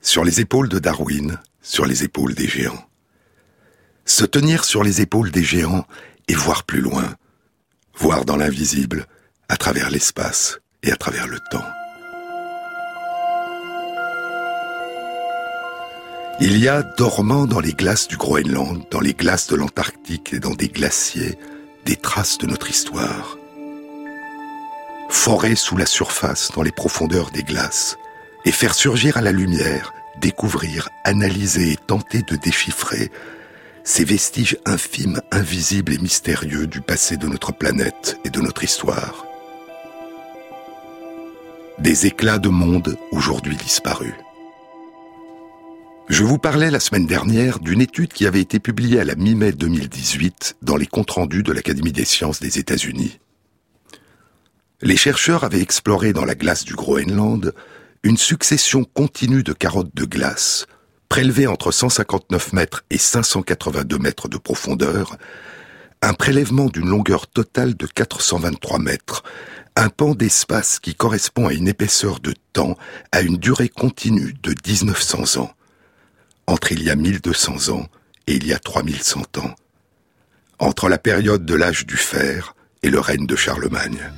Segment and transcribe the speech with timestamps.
[0.00, 2.84] Sur les épaules de Darwin, sur les épaules des géants.
[4.04, 5.86] Se tenir sur les épaules des géants
[6.28, 7.14] et voir plus loin,
[7.94, 9.06] voir dans l'invisible,
[9.48, 11.64] à travers l'espace et à travers le temps.
[16.40, 20.40] Il y a, dormant dans les glaces du Groenland, dans les glaces de l'Antarctique et
[20.40, 21.38] dans des glaciers,
[21.84, 23.38] des traces de notre histoire.
[25.08, 27.96] Forer sous la surface, dans les profondeurs des glaces,
[28.44, 33.10] et faire surgir à la lumière, découvrir, analyser et tenter de déchiffrer
[33.84, 39.26] ces vestiges infimes, invisibles et mystérieux du passé de notre planète et de notre histoire.
[41.78, 44.14] Des éclats de monde aujourd'hui disparus.
[46.08, 49.52] Je vous parlais la semaine dernière d'une étude qui avait été publiée à la mi-mai
[49.52, 53.18] 2018 dans les comptes rendus de l'Académie des sciences des États-Unis.
[54.82, 57.54] Les chercheurs avaient exploré dans la glace du Groenland
[58.02, 60.66] une succession continue de carottes de glace,
[61.08, 65.16] prélevées entre 159 mètres et 582 mètres de profondeur,
[66.02, 69.22] un prélèvement d'une longueur totale de 423 mètres,
[69.76, 72.76] un pan d'espace qui correspond à une épaisseur de temps,
[73.12, 75.52] à une durée continue de 1900 ans,
[76.48, 77.86] entre il y a 1200 ans
[78.26, 79.54] et il y a 3100 ans,
[80.58, 84.10] entre la période de l'âge du fer et le règne de Charlemagne.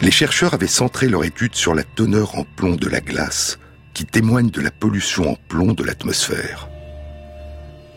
[0.00, 3.58] Les chercheurs avaient centré leur étude sur la teneur en plomb de la glace,
[3.94, 6.68] qui témoigne de la pollution en plomb de l'atmosphère.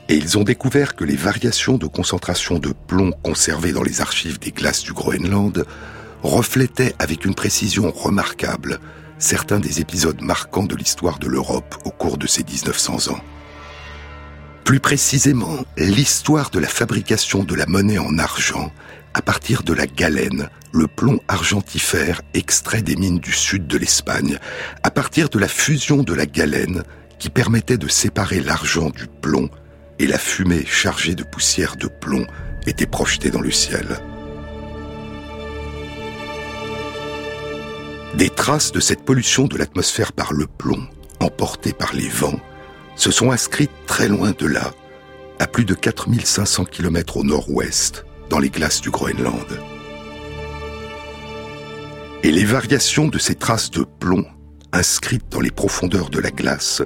[0.10, 4.40] Et ils ont découvert que les variations de concentration de plomb conservées dans les archives
[4.40, 5.66] des glaces du Groenland
[6.24, 8.80] reflétaient avec une précision remarquable
[9.20, 13.20] certains des épisodes marquants de l'histoire de l'Europe au cours de ces 1900 ans.
[14.64, 18.72] Plus précisément, l'histoire de la fabrication de la monnaie en argent
[19.14, 24.38] à partir de la galène, le plomb argentifère extrait des mines du sud de l'Espagne,
[24.84, 26.84] à partir de la fusion de la galène
[27.20, 29.50] qui permettait de séparer l'argent du plomb,
[30.00, 32.26] et la fumée chargée de poussière de plomb
[32.66, 34.00] était projetée dans le ciel.
[38.16, 40.88] Des traces de cette pollution de l'atmosphère par le plomb,
[41.20, 42.40] emportées par les vents,
[42.96, 44.74] se sont inscrites très loin de là,
[45.40, 49.60] à plus de 4500 km au nord-ouest, dans les glaces du Groenland.
[52.24, 54.26] Et les variations de ces traces de plomb,
[54.72, 56.82] inscrites dans les profondeurs de la glace,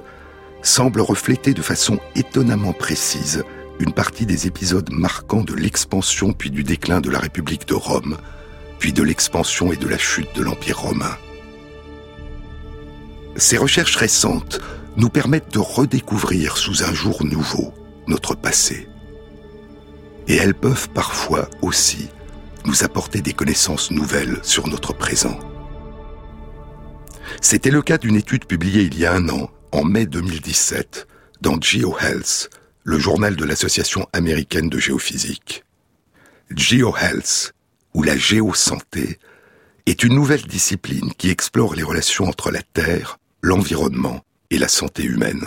[0.62, 3.44] semblent refléter de façon étonnamment précise
[3.78, 8.16] une partie des épisodes marquants de l'expansion puis du déclin de la République de Rome,
[8.80, 11.16] puis de l'expansion et de la chute de l'Empire romain.
[13.36, 14.60] Ces recherches récentes
[14.96, 17.72] nous permettent de redécouvrir sous un jour nouveau
[18.08, 18.88] notre passé
[20.28, 22.08] et elles peuvent parfois aussi
[22.64, 25.38] nous apporter des connaissances nouvelles sur notre présent.
[27.40, 31.06] C'était le cas d'une étude publiée il y a un an, en mai 2017,
[31.40, 32.50] dans GeoHealth,
[32.82, 35.64] le journal de l'Association américaine de géophysique.
[36.50, 37.52] GeoHealth,
[37.94, 39.18] ou la géosanté,
[39.86, 45.04] est une nouvelle discipline qui explore les relations entre la Terre, l'environnement et la santé
[45.04, 45.46] humaine.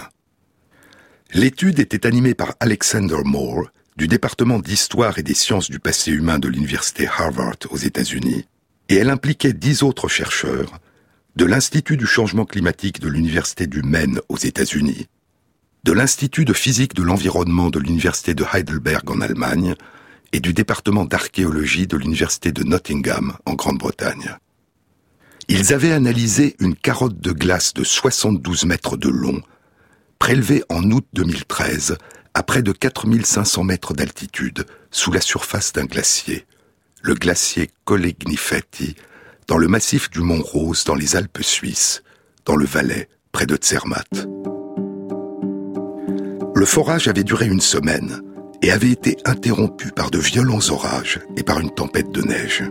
[1.34, 6.40] L'étude était animée par Alexander Moore, du département d'histoire et des sciences du passé humain
[6.40, 8.46] de l'université Harvard aux États-Unis,
[8.88, 10.80] et elle impliquait dix autres chercheurs
[11.36, 15.08] de l'Institut du changement climatique de l'université du Maine aux États-Unis,
[15.84, 19.76] de l'Institut de physique de l'environnement de l'université de Heidelberg en Allemagne
[20.32, 24.38] et du département d'archéologie de l'université de Nottingham en Grande-Bretagne.
[25.50, 29.42] Ils avaient analysé une carotte de glace de 72 mètres de long,
[30.20, 31.98] prélevée en août 2013
[32.34, 36.46] à près de 4500 mètres d'altitude, sous la surface d'un glacier,
[37.02, 38.96] le glacier Collegnifetti,
[39.48, 42.04] dans le massif du Mont Rose dans les Alpes suisses,
[42.46, 44.28] dans le Valais, près de Zermatt.
[46.56, 48.22] Le forage avait duré une semaine
[48.62, 52.64] et avait été interrompu par de violents orages et par une tempête de neige.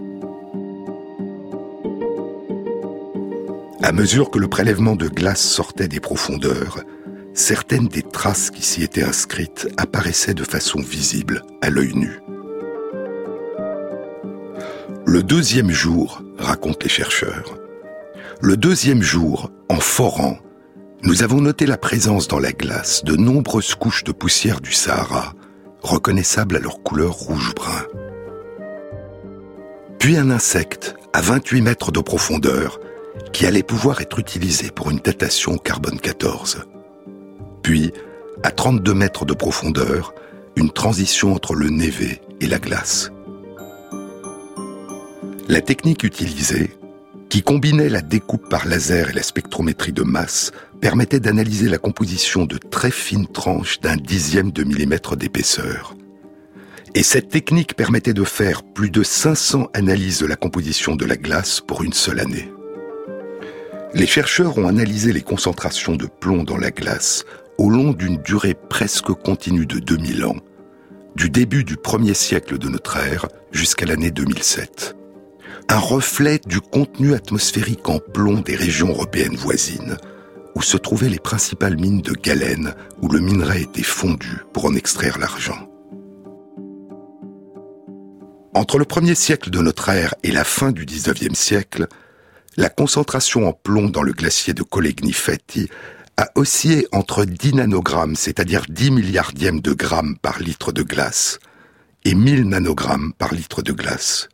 [3.82, 6.80] À mesure que le prélèvement de glace sortait des profondeurs,
[7.38, 12.20] certaines des traces qui s'y étaient inscrites apparaissaient de façon visible à l'œil nu.
[15.06, 17.56] Le deuxième jour, racontent les chercheurs,
[18.40, 20.38] le deuxième jour, en forant,
[21.02, 25.32] nous avons noté la présence dans la glace de nombreuses couches de poussière du Sahara,
[25.80, 27.84] reconnaissables à leur couleur rouge-brun.
[30.00, 32.80] Puis un insecte, à 28 mètres de profondeur,
[33.32, 36.64] qui allait pouvoir être utilisé pour une datation au carbone 14.
[37.62, 37.92] Puis,
[38.42, 40.14] à 32 mètres de profondeur,
[40.56, 43.10] une transition entre le névé et la glace.
[45.48, 46.70] La technique utilisée,
[47.28, 52.44] qui combinait la découpe par laser et la spectrométrie de masse, permettait d'analyser la composition
[52.44, 55.94] de très fines tranches d'un dixième de millimètre d'épaisseur.
[56.94, 61.16] Et cette technique permettait de faire plus de 500 analyses de la composition de la
[61.16, 62.50] glace pour une seule année.
[63.94, 67.24] Les chercheurs ont analysé les concentrations de plomb dans la glace
[67.58, 70.36] au long d'une durée presque continue de 2000 ans,
[71.16, 74.96] du début du premier siècle de notre ère jusqu'à l'année 2007.
[75.68, 79.96] Un reflet du contenu atmosphérique en plomb des régions européennes voisines,
[80.54, 84.74] où se trouvaient les principales mines de galène, où le minerai était fondu pour en
[84.74, 85.68] extraire l'argent.
[88.54, 91.86] Entre le premier siècle de notre ère et la fin du XIXe siècle,
[92.56, 95.68] la concentration en plomb dans le glacier de Colegny-Fetti
[96.18, 101.38] a oscillé entre 10 nanogrammes, c'est-à-dire 10 milliardièmes de grammes par litre de glace,
[102.04, 104.28] et 1000 nanogrammes par litre de glace.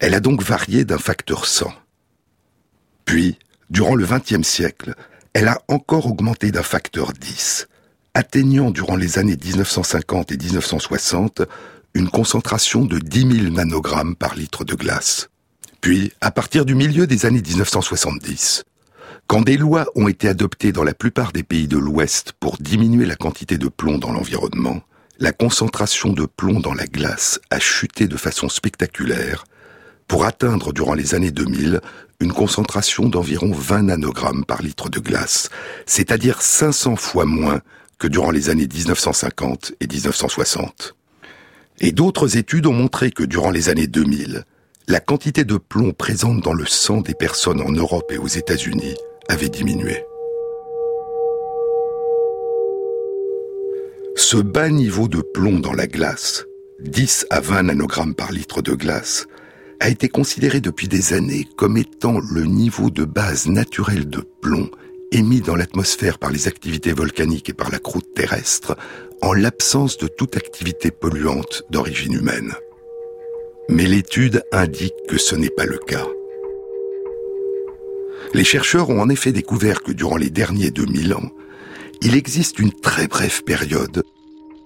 [0.00, 1.72] Elle a donc varié d'un facteur 100.
[3.04, 3.38] Puis,
[3.70, 4.96] durant le XXe siècle,
[5.32, 7.68] elle a encore augmenté d'un facteur 10,
[8.14, 11.42] atteignant durant les années 1950 et 1960
[11.94, 15.28] une concentration de 10 000 nanogrammes par litre de glace.
[15.80, 18.64] Puis, à partir du milieu des années 1970,
[19.32, 23.06] quand des lois ont été adoptées dans la plupart des pays de l'Ouest pour diminuer
[23.06, 24.82] la quantité de plomb dans l'environnement,
[25.18, 29.46] la concentration de plomb dans la glace a chuté de façon spectaculaire
[30.06, 31.80] pour atteindre durant les années 2000
[32.20, 35.48] une concentration d'environ 20 nanogrammes par litre de glace,
[35.86, 37.62] c'est-à-dire 500 fois moins
[37.98, 40.94] que durant les années 1950 et 1960.
[41.80, 44.44] Et d'autres études ont montré que durant les années 2000,
[44.88, 48.94] la quantité de plomb présente dans le sang des personnes en Europe et aux États-Unis
[49.32, 50.04] avait diminué.
[54.14, 56.44] Ce bas niveau de plomb dans la glace,
[56.80, 59.26] 10 à 20 nanogrammes par litre de glace,
[59.80, 64.70] a été considéré depuis des années comme étant le niveau de base naturel de plomb
[65.12, 68.76] émis dans l'atmosphère par les activités volcaniques et par la croûte terrestre
[69.22, 72.52] en l'absence de toute activité polluante d'origine humaine.
[73.70, 76.06] Mais l'étude indique que ce n'est pas le cas.
[78.34, 81.30] Les chercheurs ont en effet découvert que durant les derniers 2000 ans,
[82.00, 84.04] il existe une très brève période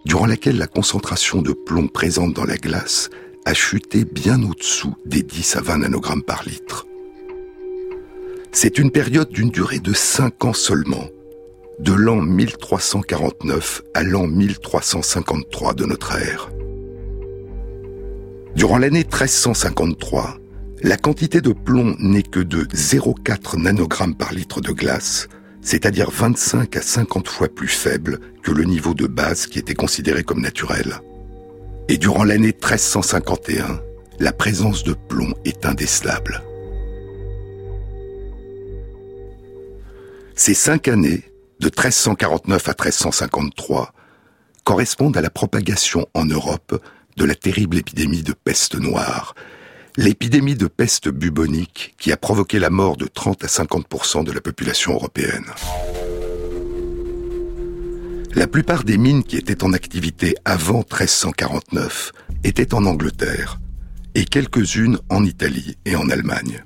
[0.05, 3.11] durant laquelle la concentration de plomb présente dans la glace
[3.45, 6.87] a chuté bien au-dessous des 10 à 20 nanogrammes par litre.
[8.53, 11.09] C'est une période d'une durée de 5 ans seulement,
[11.81, 16.51] de l'an 1349 à l'an 1353 de notre ère.
[18.55, 20.39] Durant l'année 1353,
[20.83, 25.29] la quantité de plomb n'est que de 0,4 nanogrammes par litre de glace,
[25.63, 30.23] c'est-à-dire 25 à 50 fois plus faible que le niveau de base qui était considéré
[30.23, 31.01] comme naturel.
[31.89, 33.81] Et durant l'année 1351,
[34.19, 36.43] la présence de plomb est indécelable.
[40.35, 41.23] Ces cinq années,
[41.61, 43.95] de 1349 à 1353,
[44.65, 46.79] correspondent à la propagation en Europe
[47.17, 49.35] de la terrible épidémie de peste noire,
[49.97, 54.41] l'épidémie de peste bubonique qui a provoqué la mort de 30 à 50% de la
[54.41, 55.47] population européenne.
[58.35, 62.13] La plupart des mines qui étaient en activité avant 1349
[62.45, 63.59] étaient en Angleterre
[64.15, 66.63] et quelques-unes en Italie et en Allemagne.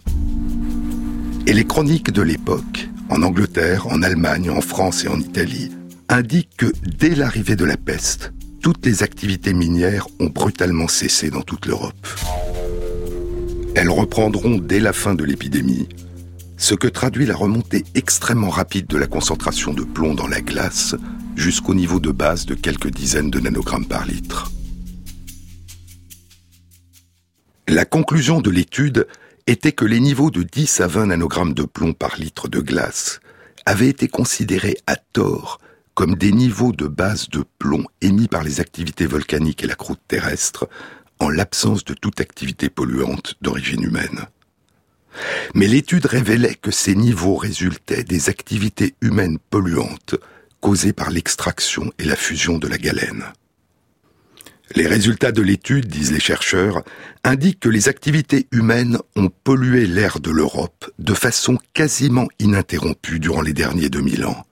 [1.47, 5.71] Et les chroniques de l'époque, en Angleterre, en Allemagne, en France et en Italie,
[6.09, 11.43] indiquent que dès l'arrivée de la peste, toutes les activités minières ont brutalement cessé dans
[11.43, 12.07] toute l'Europe.
[13.77, 15.89] Elles reprendront dès la fin de l'épidémie,
[16.57, 20.97] ce que traduit la remontée extrêmement rapide de la concentration de plomb dans la glace
[21.37, 24.50] jusqu'au niveau de base de quelques dizaines de nanogrammes par litre.
[27.69, 29.07] La conclusion de l'étude
[29.47, 33.21] était que les niveaux de 10 à 20 nanogrammes de plomb par litre de glace
[33.67, 35.61] avaient été considérés à tort
[35.95, 40.00] comme des niveaux de base de plomb émis par les activités volcaniques et la croûte
[40.09, 40.69] terrestre
[41.21, 44.27] en l'absence de toute activité polluante d'origine humaine.
[45.55, 50.17] Mais l'étude révélait que ces niveaux résultaient des activités humaines polluantes
[50.61, 53.25] causées par l'extraction et la fusion de la galène.
[54.77, 56.85] Les résultats de l'étude, disent les chercheurs,
[57.25, 63.43] indiquent que les activités humaines ont pollué l'air de l'Europe de façon quasiment ininterrompue durant
[63.43, 64.47] les derniers 2000 ans,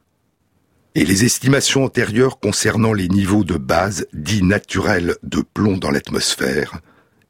[0.95, 6.81] et les estimations antérieures concernant les niveaux de base dits naturels de plomb dans l'atmosphère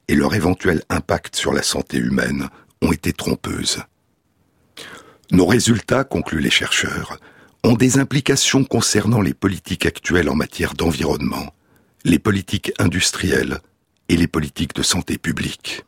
[0.09, 2.49] et leur éventuel impact sur la santé humaine
[2.81, 3.83] ont été trompeuses.
[5.31, 7.19] Nos résultats, concluent les chercheurs,
[7.65, 11.53] ont des implications concernant les politiques actuelles en matière d'environnement,
[12.05, 13.59] les politiques industrielles
[14.09, 15.85] et les politiques de santé publique.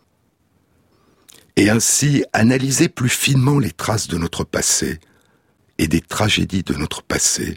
[1.56, 4.98] et ainsi analyser plus finement les traces de notre passé
[5.80, 7.56] et des tragédies de notre passé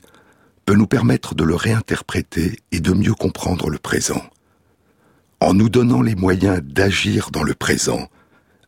[0.65, 4.23] peut nous permettre de le réinterpréter et de mieux comprendre le présent,
[5.41, 8.07] en nous donnant les moyens d'agir dans le présent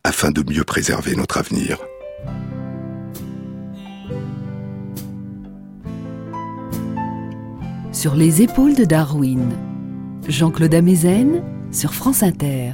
[0.04, 1.80] afin de mieux préserver notre avenir.
[7.94, 9.52] Sur les épaules de Darwin,
[10.28, 12.74] Jean-Claude Amezen sur France Inter.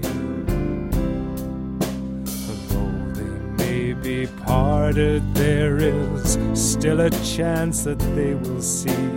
[4.01, 9.07] Be parted, there is still a chance that they will see.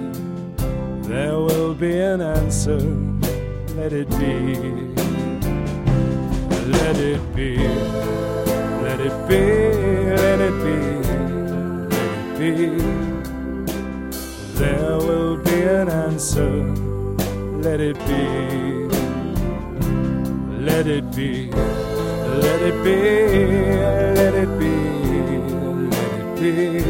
[1.09, 2.81] There will be an answer,
[3.76, 4.57] let it be.
[6.67, 7.57] Let it be,
[8.83, 9.47] let it be,
[10.17, 10.76] let it be,
[11.91, 13.05] let it be.
[14.55, 16.62] There will be an answer.
[17.62, 18.25] Let it be.
[20.64, 21.50] Let it be.
[21.50, 22.97] Let it be.
[24.14, 24.63] Let it be.
[26.45, 26.83] Be.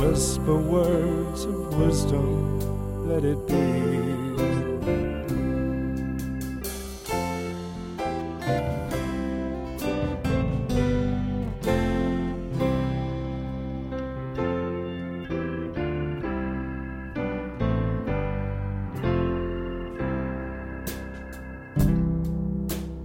[0.00, 3.06] Whisper words of wisdom.
[3.06, 3.54] Let it be.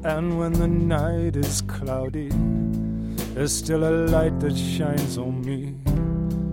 [0.05, 2.31] And when the night is cloudy,
[3.33, 5.75] there's still a light that shines on me.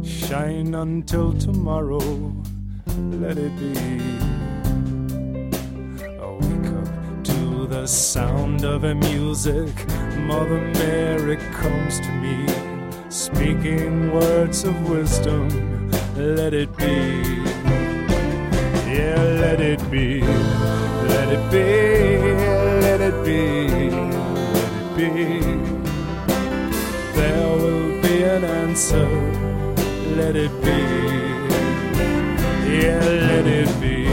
[0.07, 2.01] Shine until tomorrow,
[3.11, 3.75] let it be.
[6.21, 9.75] I wake up to the sound of a music.
[10.19, 12.47] Mother Mary comes to me,
[13.09, 15.49] speaking words of wisdom.
[16.17, 17.43] Let it be.
[18.91, 20.23] Yeah, let it be.
[20.23, 22.46] Let it be
[28.77, 29.09] answer,
[30.17, 30.77] let it be.
[32.77, 34.05] Yeah, let it be,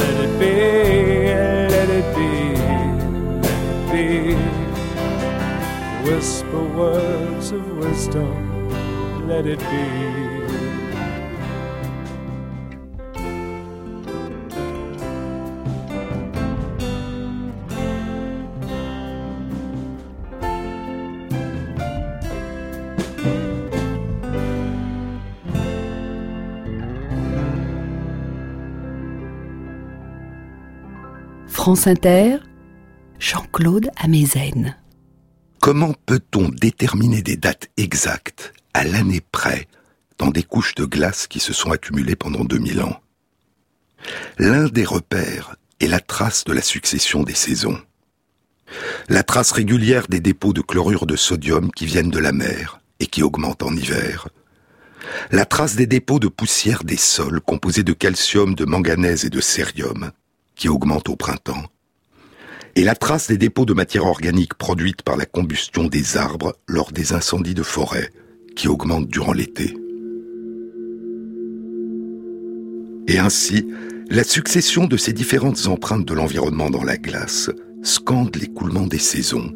[0.00, 0.52] let it be,
[1.74, 2.30] let it be,
[3.34, 4.34] let it be.
[6.04, 10.69] Whisper words of wisdom, let it be.
[33.20, 34.76] Jean-Claude Amezen.
[35.60, 39.68] Comment peut-on déterminer des dates exactes, à l'année près,
[40.18, 43.00] dans des couches de glace qui se sont accumulées pendant 2000 ans?
[44.38, 47.80] L'un des repères est la trace de la succession des saisons.
[49.08, 53.06] La trace régulière des dépôts de chlorure de sodium qui viennent de la mer et
[53.06, 54.28] qui augmentent en hiver.
[55.30, 59.40] La trace des dépôts de poussière des sols composés de calcium, de manganèse et de
[59.40, 60.10] cérium
[60.60, 61.64] qui augmente au printemps,
[62.76, 66.92] et la trace des dépôts de matière organique produite par la combustion des arbres lors
[66.92, 68.12] des incendies de forêt,
[68.54, 69.74] qui augmentent durant l'été.
[73.08, 73.66] Et ainsi,
[74.10, 77.50] la succession de ces différentes empreintes de l'environnement dans la glace
[77.82, 79.54] scande l'écoulement des saisons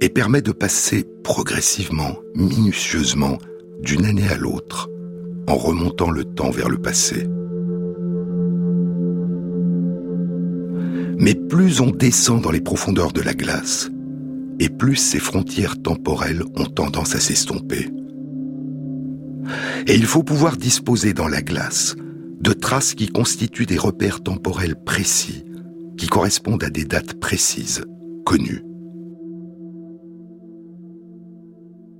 [0.00, 3.36] et permet de passer progressivement, minutieusement,
[3.82, 4.88] d'une année à l'autre,
[5.46, 7.26] en remontant le temps vers le passé.
[11.20, 13.90] Mais plus on descend dans les profondeurs de la glace,
[14.58, 17.90] et plus ces frontières temporelles ont tendance à s'estomper.
[19.86, 21.94] Et il faut pouvoir disposer dans la glace
[22.40, 25.44] de traces qui constituent des repères temporels précis,
[25.98, 27.84] qui correspondent à des dates précises,
[28.24, 28.64] connues.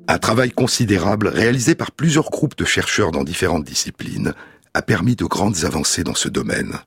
[0.08, 4.32] Un travail considérable réalisé par plusieurs groupes de chercheurs dans différentes disciplines
[4.72, 6.78] a permis de grandes avancées dans ce domaine.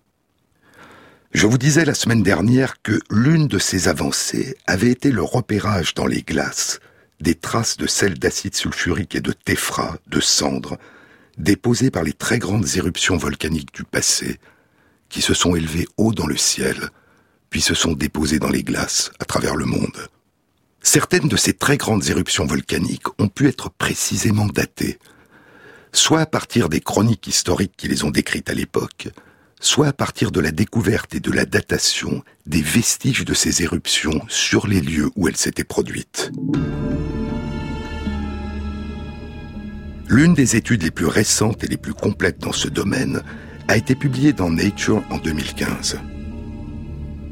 [1.33, 5.95] Je vous disais la semaine dernière que l'une de ces avancées avait été le repérage
[5.95, 6.79] dans les glaces
[7.21, 10.77] des traces de sel d'acide sulfurique et de téphra, de cendres,
[11.37, 14.39] déposées par les très grandes éruptions volcaniques du passé,
[15.09, 16.89] qui se sont élevées haut dans le ciel,
[17.49, 20.09] puis se sont déposées dans les glaces à travers le monde.
[20.81, 24.99] Certaines de ces très grandes éruptions volcaniques ont pu être précisément datées,
[25.93, 29.07] soit à partir des chroniques historiques qui les ont décrites à l'époque,
[29.63, 34.21] soit à partir de la découverte et de la datation des vestiges de ces éruptions
[34.27, 36.31] sur les lieux où elles s'étaient produites.
[40.09, 43.23] L'une des études les plus récentes et les plus complètes dans ce domaine
[43.69, 45.97] a été publiée dans Nature en 2015.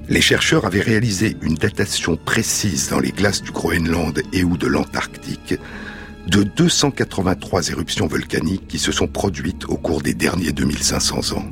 [0.07, 4.67] Les chercheurs avaient réalisé une datation précise dans les glaces du Groenland et ou de
[4.67, 5.55] l'Antarctique
[6.27, 11.45] de 283 éruptions volcaniques qui se sont produites au cours des derniers 2500 ans.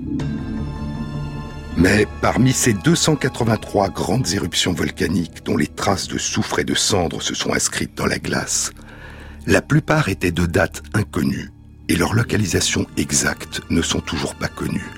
[1.80, 7.22] Mais parmi ces 283 grandes éruptions volcaniques dont les traces de soufre et de cendres
[7.22, 8.74] se sont inscrites dans la glace,
[9.48, 11.54] la plupart étaient de dates inconnues
[11.88, 14.92] et leurs localisations exactes ne sont toujours pas connues.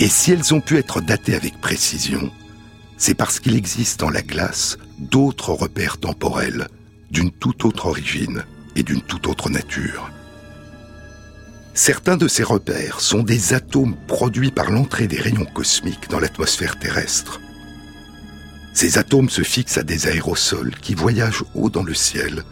[0.00, 2.32] Et si elles ont pu être datées avec précision,
[2.96, 6.66] c'est parce qu'il existe dans la glace d'autres repères temporels
[7.12, 8.44] d'une toute autre origine
[8.74, 10.10] et d'une toute autre nature.
[11.82, 16.78] Certains de ces repères sont des atomes produits par l'entrée des rayons cosmiques dans l'atmosphère
[16.78, 17.40] terrestre.
[18.74, 22.44] Ces atomes se fixent à des aérosols qui voyagent haut dans le ciel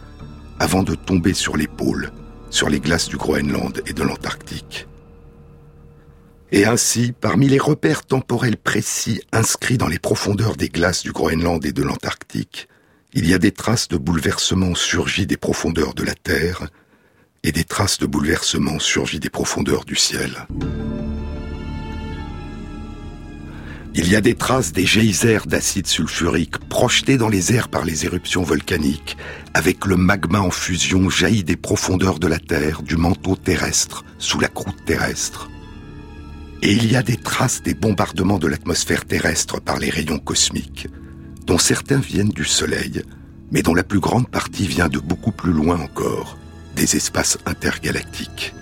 [0.57, 2.11] avant de tomber sur les pôles,
[2.49, 4.87] sur les glaces du Groenland et de l'Antarctique.
[6.51, 11.63] Et ainsi, parmi les repères temporels précis inscrits dans les profondeurs des glaces du Groenland
[11.63, 12.67] et de l'Antarctique,
[13.13, 16.67] il y a des traces de bouleversements surgis des profondeurs de la Terre
[17.43, 20.47] et des traces de bouleversements surgis des profondeurs du ciel.
[23.95, 28.05] Il y a des traces des geysers d'acide sulfurique projetés dans les airs par les
[28.05, 29.17] éruptions volcaniques,
[29.53, 34.39] avec le magma en fusion jailli des profondeurs de la Terre, du manteau terrestre, sous
[34.39, 35.49] la croûte terrestre.
[36.61, 40.87] Et il y a des traces des bombardements de l'atmosphère terrestre par les rayons cosmiques,
[41.45, 43.01] dont certains viennent du Soleil,
[43.51, 46.38] mais dont la plus grande partie vient de beaucoup plus loin encore,
[46.79, 48.55] des espaces intergalactiques.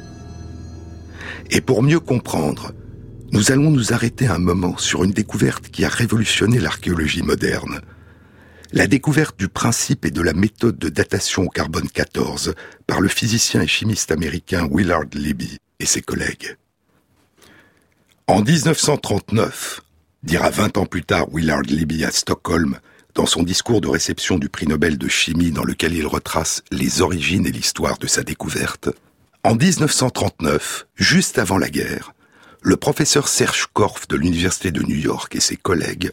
[1.51, 2.73] Et pour mieux comprendre,
[3.32, 7.82] nous allons nous arrêter un moment sur une découverte qui a révolutionné l'archéologie moderne.
[8.73, 12.56] La découverte du principe et de la méthode de datation au carbone 14
[12.88, 16.58] par le physicien et chimiste américain Willard Libby et ses collègues.
[18.25, 19.82] En 1939,
[20.23, 22.80] dira 20 ans plus tard Willard Libby à Stockholm,
[23.17, 27.01] dans son discours de réception du prix Nobel de chimie dans lequel il retrace les
[27.01, 28.89] origines et l'histoire de sa découverte,
[29.43, 32.13] en 1939, juste avant la guerre,
[32.62, 36.12] le professeur Serge Korff de l'Université de New York et ses collègues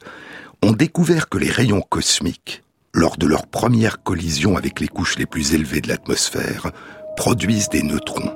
[0.62, 2.62] ont découvert que les rayons cosmiques,
[2.94, 6.70] lors de leur première collision avec les couches les plus élevées de l'atmosphère,
[7.18, 8.32] produisent des neutrons.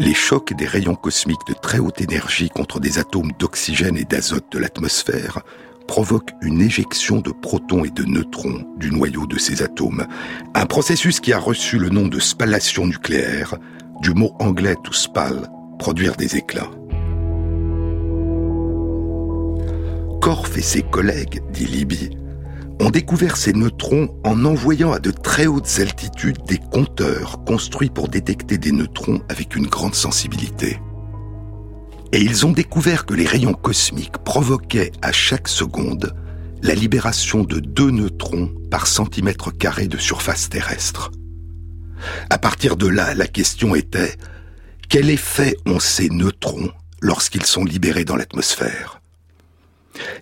[0.00, 4.50] Les chocs des rayons cosmiques de très haute énergie contre des atomes d'oxygène et d'azote
[4.50, 5.44] de l'atmosphère
[5.86, 10.06] provoquent une éjection de protons et de neutrons du noyau de ces atomes,
[10.54, 13.54] un processus qui a reçu le nom de spallation nucléaire,
[14.00, 16.70] du mot anglais to spall, produire des éclats.
[20.20, 22.10] Korff et ses collègues, dit Libby,
[22.80, 28.08] ont découvert ces neutrons en envoyant à de très hautes altitudes des compteurs construits pour
[28.08, 30.78] détecter des neutrons avec une grande sensibilité.
[32.14, 36.14] Et ils ont découvert que les rayons cosmiques provoquaient à chaque seconde
[36.62, 41.10] la libération de deux neutrons par centimètre carré de surface terrestre.
[42.30, 44.14] À partir de là, la question était
[44.88, 49.00] quel effet ont ces neutrons lorsqu'ils sont libérés dans l'atmosphère?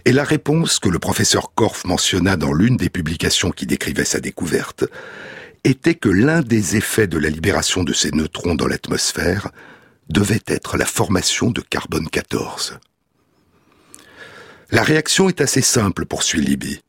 [0.07, 4.21] Et la réponse que le professeur Korff mentionna dans l'une des publications qui décrivait sa
[4.21, 4.87] découverte
[5.63, 9.51] était que l'un des effets de la libération de ces neutrons dans l'atmosphère
[10.09, 12.79] devait être la formation de carbone 14.
[14.71, 16.81] La réaction est assez simple, poursuit Libby.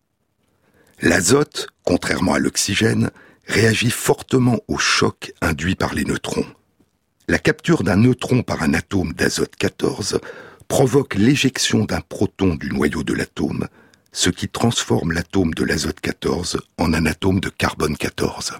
[1.01, 3.11] L'azote, contrairement à l'oxygène,
[3.47, 6.45] réagit fortement au choc induit par les neutrons.
[7.27, 10.19] La capture d'un neutron par un atome d'azote 14
[10.67, 13.67] provoque l'éjection d'un proton du noyau de l'atome,
[14.11, 18.53] ce qui transforme l'atome de l'azote 14 en un atome de carbone 14.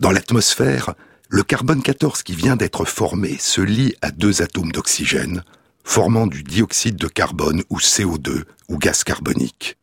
[0.00, 0.94] Dans l'atmosphère,
[1.28, 5.42] le carbone 14 qui vient d'être formé se lie à deux atomes d'oxygène,
[5.82, 9.76] formant du dioxyde de carbone ou CO2 ou gaz carbonique.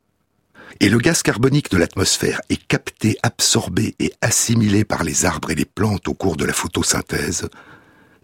[0.80, 5.56] Et le gaz carbonique de l'atmosphère est capté, absorbé et assimilé par les arbres et
[5.56, 7.50] les plantes au cours de la photosynthèse,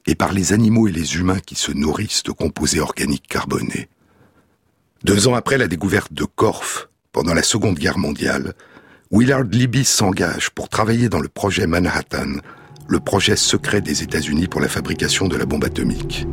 [0.08, 3.90] et par les animaux et les humains qui se nourrissent de composés organiques carbonés.
[5.04, 8.54] Deux ans après la découverte de Corf, pendant la Seconde Guerre mondiale,
[9.12, 12.40] Willard Libby s'engage pour travailler dans le projet Manhattan,
[12.90, 16.26] le projet secret des États-Unis pour la fabrication de la bombe atomique.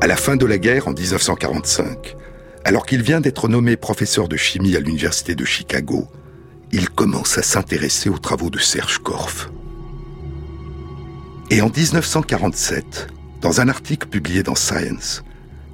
[0.00, 2.14] À la fin de la guerre, en 1945,
[2.64, 6.06] alors qu'il vient d'être nommé professeur de chimie à l'Université de Chicago,
[6.70, 9.50] il commence à s'intéresser aux travaux de Serge Korff.
[11.50, 13.08] Et en 1947,
[13.40, 15.24] dans un article publié dans Science,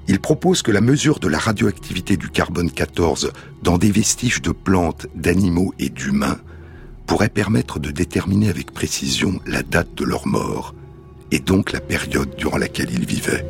[0.09, 3.33] il propose que la mesure de la radioactivité du carbone 14
[3.63, 6.39] dans des vestiges de plantes, d'animaux et d'humains
[7.07, 10.75] pourrait permettre de déterminer avec précision la date de leur mort
[11.31, 13.45] et donc la période durant laquelle ils vivaient.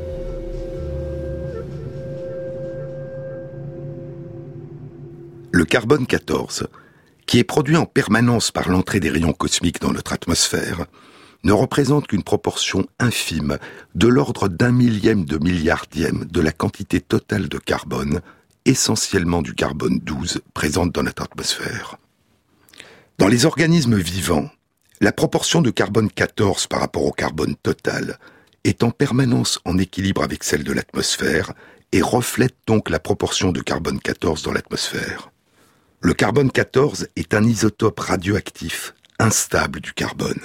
[5.52, 6.66] Le carbone 14,
[7.26, 10.86] qui est produit en permanence par l'entrée des rayons cosmiques dans notre atmosphère,
[11.44, 13.58] ne représente qu'une proportion infime,
[13.94, 18.20] de l'ordre d'un millième de milliardième de la quantité totale de carbone,
[18.64, 21.98] essentiellement du carbone 12, présente dans notre atmosphère.
[23.16, 24.50] Dans les organismes vivants,
[25.00, 28.18] la proportion de carbone 14 par rapport au carbone total
[28.64, 31.52] est en permanence en équilibre avec celle de l'atmosphère
[31.92, 35.30] et reflète donc la proportion de carbone 14 dans l'atmosphère.
[36.00, 40.40] Le carbone 14 est un isotope radioactif instable du carbone.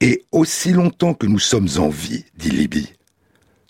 [0.00, 2.92] Et aussi longtemps que nous sommes en vie, dit Libby,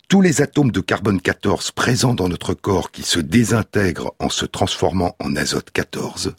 [0.09, 4.45] tous les atomes de carbone 14 présents dans notre corps qui se désintègrent en se
[4.45, 6.35] transformant en azote 14,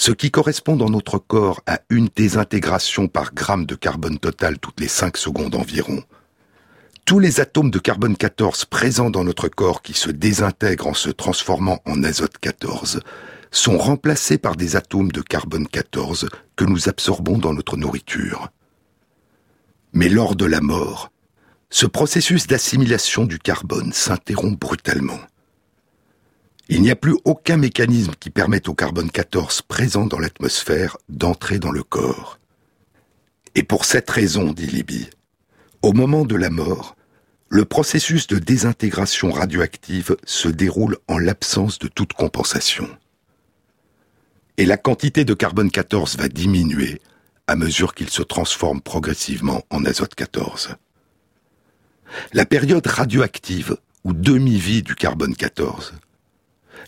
[0.00, 4.80] ce qui correspond dans notre corps à une désintégration par gramme de carbone total toutes
[4.80, 6.02] les 5 secondes environ,
[7.04, 11.10] tous les atomes de carbone 14 présents dans notre corps qui se désintègrent en se
[11.10, 13.00] transformant en azote 14
[13.50, 18.48] sont remplacés par des atomes de carbone 14 que nous absorbons dans notre nourriture.
[19.92, 21.12] Mais lors de la mort,
[21.68, 25.20] ce processus d'assimilation du carbone s'interrompt brutalement.
[26.72, 31.58] Il n'y a plus aucun mécanisme qui permette au carbone 14 présent dans l'atmosphère d'entrer
[31.58, 32.38] dans le corps.
[33.56, 35.10] Et pour cette raison, dit Libby,
[35.82, 36.94] au moment de la mort,
[37.48, 42.88] le processus de désintégration radioactive se déroule en l'absence de toute compensation.
[44.56, 47.02] Et la quantité de carbone 14 va diminuer
[47.48, 50.76] à mesure qu'il se transforme progressivement en azote 14.
[52.32, 55.94] La période radioactive, ou demi-vie du carbone 14,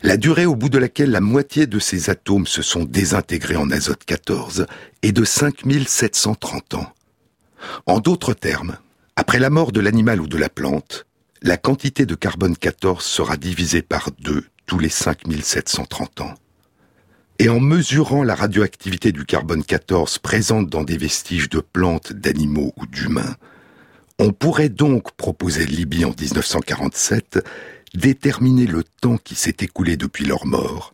[0.02, 3.70] la durée au bout de laquelle la moitié de ces atomes se sont désintégrés en
[3.70, 4.66] azote 14
[5.02, 6.92] est de 5730 ans.
[7.86, 8.76] En d'autres termes,
[9.14, 11.06] après la mort de l'animal ou de la plante,
[11.42, 16.34] la quantité de carbone 14 sera divisée par deux tous les 5730 ans.
[17.38, 22.72] Et en mesurant la radioactivité du carbone 14 présente dans des vestiges de plantes, d'animaux
[22.76, 23.36] ou d'humains,
[24.18, 27.44] on pourrait donc, proposer Libye en 1947,
[27.94, 30.92] déterminer le temps qui s'est écoulé depuis leur mort,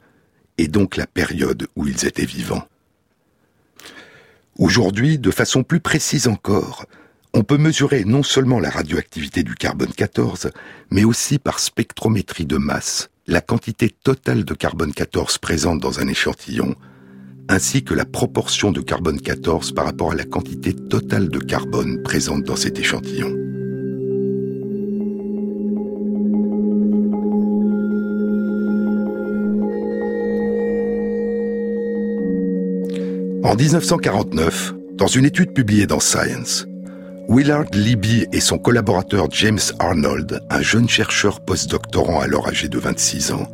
[0.58, 2.66] et donc la période où ils étaient vivants.
[4.58, 6.87] Aujourd'hui, de façon plus précise encore,
[7.32, 10.50] on peut mesurer non seulement la radioactivité du carbone 14,
[10.90, 16.08] mais aussi par spectrométrie de masse la quantité totale de carbone 14 présente dans un
[16.08, 16.74] échantillon,
[17.48, 22.02] ainsi que la proportion de carbone 14 par rapport à la quantité totale de carbone
[22.02, 23.58] présente dans cet échantillon.
[33.48, 36.66] En 1949, dans une étude publiée dans Science,
[37.30, 43.32] Willard Libby et son collaborateur James Arnold, un jeune chercheur postdoctorant alors âgé de 26
[43.32, 43.46] ans,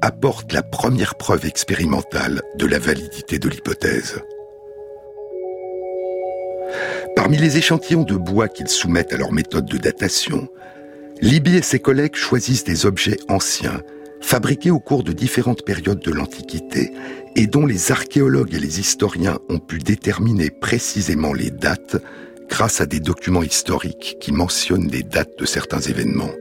[0.00, 4.18] apportent la première preuve expérimentale de la validité de l'hypothèse.
[7.14, 10.48] Parmi les échantillons de bois qu'ils soumettent à leur méthode de datation,
[11.20, 13.82] Libby et ses collègues choisissent des objets anciens,
[14.20, 16.92] fabriqués au cours de différentes périodes de l'Antiquité,
[17.36, 21.96] et dont les archéologues et les historiens ont pu déterminer précisément les dates
[22.48, 26.32] grâce à des documents historiques qui mentionnent les dates de certains événements.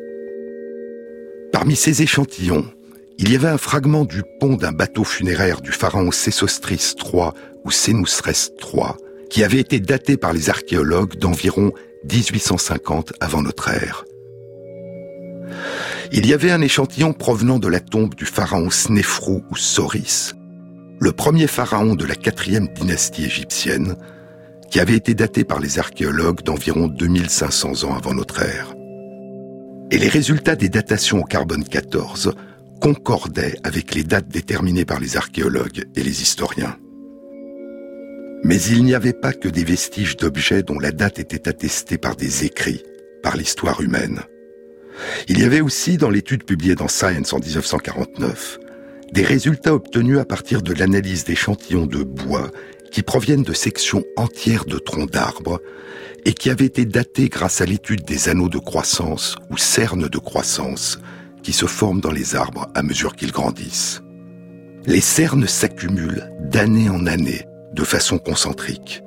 [1.52, 2.66] Parmi ces échantillons,
[3.20, 7.32] il y avait un fragment du pont d'un bateau funéraire du pharaon Sésostris III
[7.66, 8.94] ou Sénousres III,
[9.30, 11.72] qui avait été daté par les archéologues d'environ
[12.12, 14.06] 1850 avant notre ère.
[16.12, 20.36] Il y avait un échantillon provenant de la tombe du pharaon Snéfrou ou Soris,
[21.00, 23.96] le premier pharaon de la quatrième dynastie égyptienne,
[24.72, 28.74] qui avait été daté par les archéologues d'environ 2500 ans avant notre ère.
[29.92, 32.34] Et les résultats des datations au carbone 14
[32.82, 36.78] concordaient avec les dates déterminées par les archéologues et les historiens.
[38.44, 42.16] Mais il n'y avait pas que des vestiges d'objets dont la date était attestée par
[42.16, 42.84] des écrits,
[43.24, 44.22] par l'histoire humaine.
[45.28, 48.60] Il y avait aussi, dans l'étude publiée dans Science en 1949,
[49.12, 52.52] des résultats obtenus à partir de l'analyse d'échantillons de bois
[52.92, 55.62] qui proviennent de sections entières de troncs d'arbres
[56.26, 60.18] et qui avaient été datés grâce à l'étude des anneaux de croissance ou cernes de
[60.18, 61.00] croissance
[61.44, 64.02] qui se forment dans les arbres à mesure qu'ils grandissent.
[64.86, 69.04] Les cernes s'accumulent d'année en année de façon concentrique.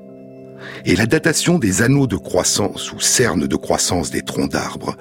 [0.85, 4.96] Et la datation des anneaux de croissance ou cernes de croissance des troncs d'arbres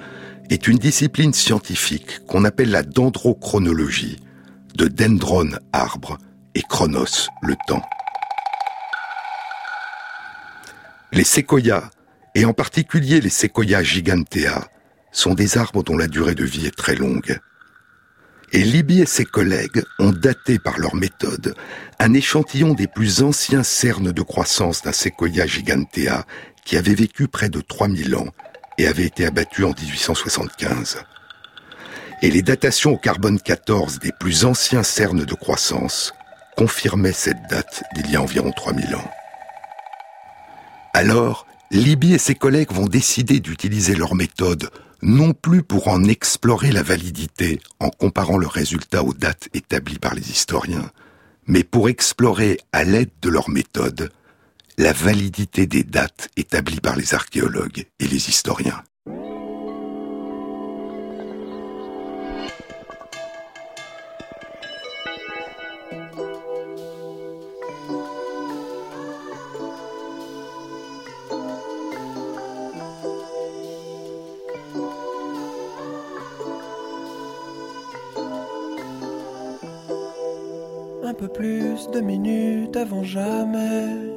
[0.50, 4.18] est une discipline scientifique qu'on appelle la dendrochronologie,
[4.74, 6.18] de dendron arbre
[6.56, 7.82] et chronos le temps.
[11.12, 11.90] Les séquoias,
[12.34, 14.68] et en particulier les séquoias gigantea,
[15.12, 17.38] sont des arbres dont la durée de vie est très longue.
[18.52, 21.54] Et Libby et ses collègues ont daté par leur méthode
[22.00, 26.26] un échantillon des plus anciens cernes de croissance d'un séquoia gigantea
[26.64, 28.28] qui avait vécu près de 3000 ans
[28.80, 31.04] et avait été abattu en 1875.
[32.22, 36.14] Et les datations au carbone 14 des plus anciens cernes de croissance
[36.56, 39.10] confirmaient cette date d'il y a environ 3000 ans.
[40.94, 44.70] Alors, Libby et ses collègues vont décider d'utiliser leur méthode
[45.02, 50.14] non plus pour en explorer la validité en comparant le résultat aux dates établies par
[50.14, 50.90] les historiens,
[51.46, 54.10] mais pour explorer à l'aide de leur méthode
[54.80, 58.82] la validité des dates établies par les archéologues et les historiens.
[81.18, 84.09] peu plus de minutes avant jamais.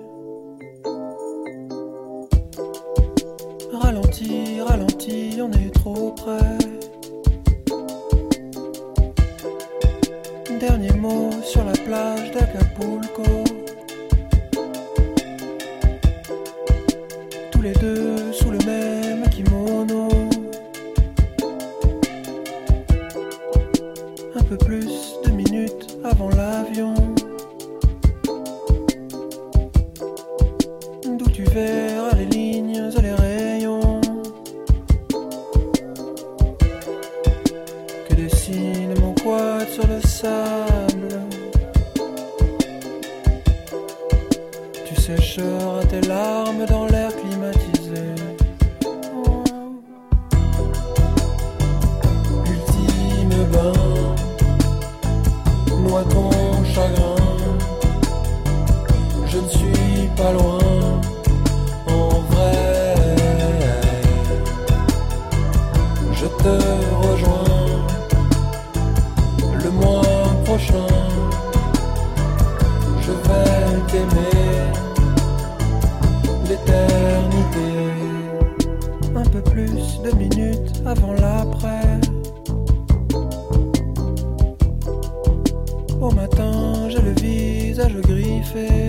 [86.90, 88.88] J'ai le visage griffé.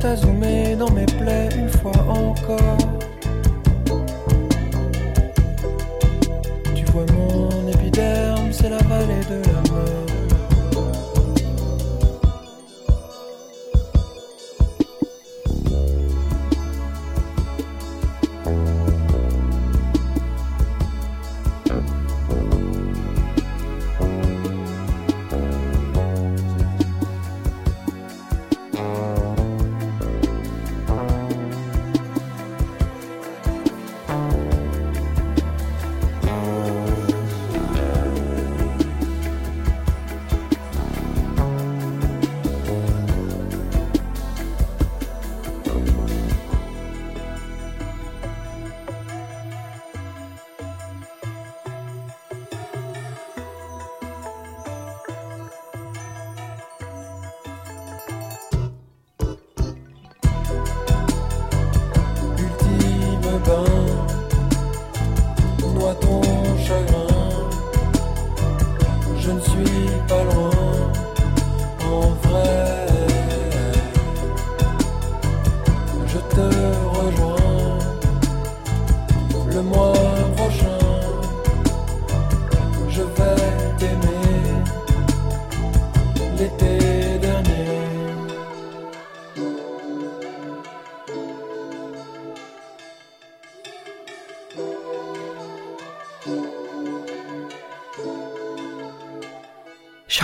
[0.00, 2.97] T'as zoomé dans mes plaies une fois encore.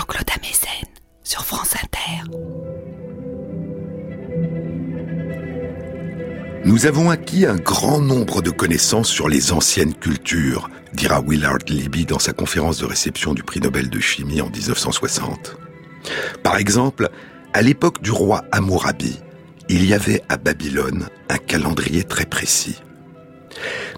[0.04, 0.88] Jean-Claude Amezen
[1.22, 2.30] sur France Inter.
[6.66, 12.04] Nous avons acquis un grand nombre de connaissances sur les anciennes cultures, dira Willard Libby
[12.04, 15.56] dans sa conférence de réception du prix Nobel de chimie en 1960.
[16.42, 17.08] Par exemple,
[17.54, 19.20] à l'époque du roi Hammurabi,
[19.70, 22.76] il y avait à Babylone un calendrier très précis.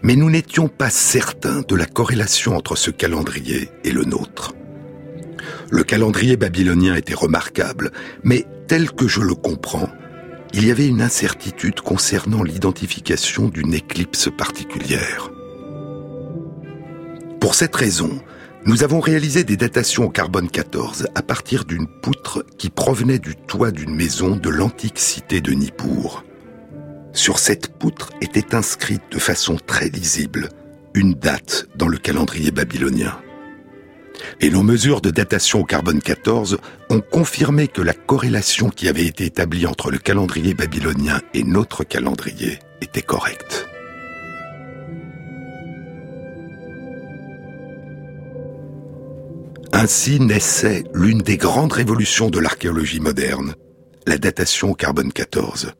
[0.02, 4.54] Mais nous n'étions pas certains de la corrélation entre ce calendrier et le nôtre.
[5.70, 7.90] Le calendrier babylonien était remarquable,
[8.22, 9.88] mais tel que je le comprends,
[10.52, 15.30] il y avait une incertitude concernant l'identification d'une éclipse particulière.
[17.40, 18.20] Pour cette raison,
[18.64, 23.36] nous avons réalisé des datations au carbone 14 à partir d'une poutre qui provenait du
[23.36, 26.24] toit d'une maison de l'antique cité de Nippur.
[27.12, 30.48] Sur cette poutre était inscrite de façon très lisible
[30.94, 33.18] une date dans le calendrier babylonien.
[34.40, 36.58] Et nos mesures de datation au carbone 14
[36.90, 41.84] ont confirmé que la corrélation qui avait été établie entre le calendrier babylonien et notre
[41.84, 43.66] calendrier était correcte.
[49.72, 53.54] Ainsi naissait l'une des grandes révolutions de l'archéologie moderne,
[54.06, 55.72] la datation au carbone 14.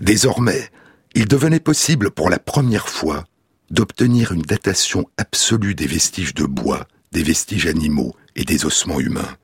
[0.00, 0.70] Désormais,
[1.14, 3.24] il devenait possible pour la première fois
[3.70, 9.36] d'obtenir une datation absolue des vestiges de bois des vestiges animaux et des ossements humains.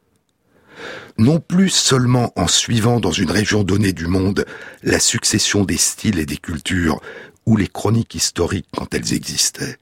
[1.18, 4.44] Non plus seulement en suivant dans une région donnée du monde
[4.82, 7.00] la succession des styles et des cultures
[7.46, 9.78] ou les chroniques historiques quand elles existaient,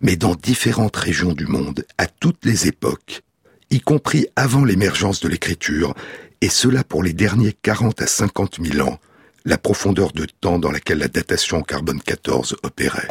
[0.00, 3.22] mais dans différentes régions du monde, à toutes les époques,
[3.70, 5.94] y compris avant l'émergence de l'écriture,
[6.40, 8.98] et cela pour les derniers 40 à 50 000 ans,
[9.44, 13.08] la profondeur de temps dans laquelle la datation carbone 14 opérait.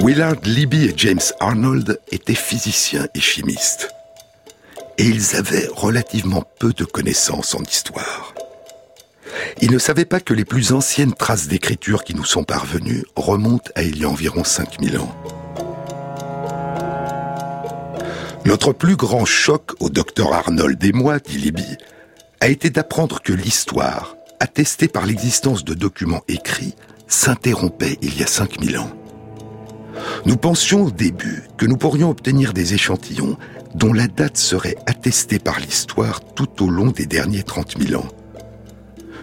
[0.00, 3.88] Willard Libby et James Arnold étaient physiciens et chimistes.
[4.98, 8.34] Et ils avaient relativement peu de connaissances en histoire.
[9.62, 13.70] Ils ne savaient pas que les plus anciennes traces d'écriture qui nous sont parvenues remontent
[13.74, 15.14] à il y a environ 5000 ans.
[18.44, 21.76] Notre plus grand choc au docteur Arnold et moi, dit Libby,
[22.40, 26.74] a été d'apprendre que l'histoire, attestée par l'existence de documents écrits,
[27.08, 28.90] s'interrompait il y a 5000 ans.
[30.24, 33.36] Nous pensions au début que nous pourrions obtenir des échantillons
[33.74, 38.08] dont la date serait attestée par l'histoire tout au long des derniers 30 000 ans.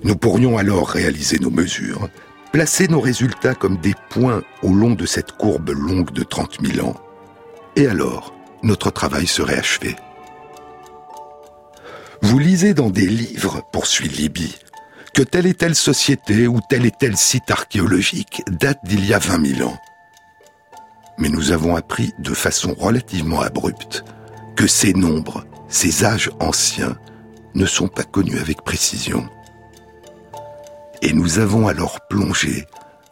[0.04, 2.10] Nous pourrions alors réaliser nos mesures,
[2.52, 6.88] placer nos résultats comme des points au long de cette courbe longue de 30 000
[6.88, 6.96] ans,
[7.76, 9.96] et alors notre travail serait achevé.
[12.22, 14.56] Vous lisez dans des livres, poursuit Libby,
[15.14, 19.20] que telle et telle société ou tel et tel site archéologique date d'il y a
[19.20, 19.78] 20 000 ans
[21.18, 24.04] mais nous avons appris de façon relativement abrupte
[24.56, 26.98] que ces nombres, ces âges anciens,
[27.56, 29.28] ne sont pas connus avec précision.
[31.02, 32.66] Et nous avons alors plongé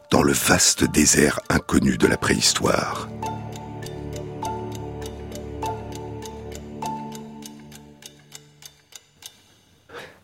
[0.09, 3.07] dans le vaste désert inconnu de la préhistoire.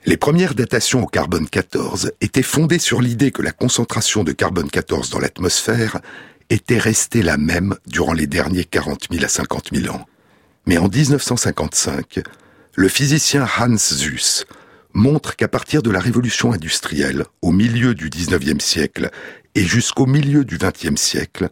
[0.05, 4.69] Les premières datations au carbone 14 étaient fondées sur l'idée que la concentration de carbone
[4.69, 5.99] 14 dans l'atmosphère
[6.49, 10.05] était restée la même durant les derniers 40 000 à 50 000 ans.
[10.65, 12.19] Mais en 1955,
[12.75, 14.45] le physicien Hans Suess
[14.93, 19.09] montre qu'à partir de la révolution industrielle, au milieu du 19e siècle
[19.55, 21.49] et jusqu'au milieu du 20e siècle,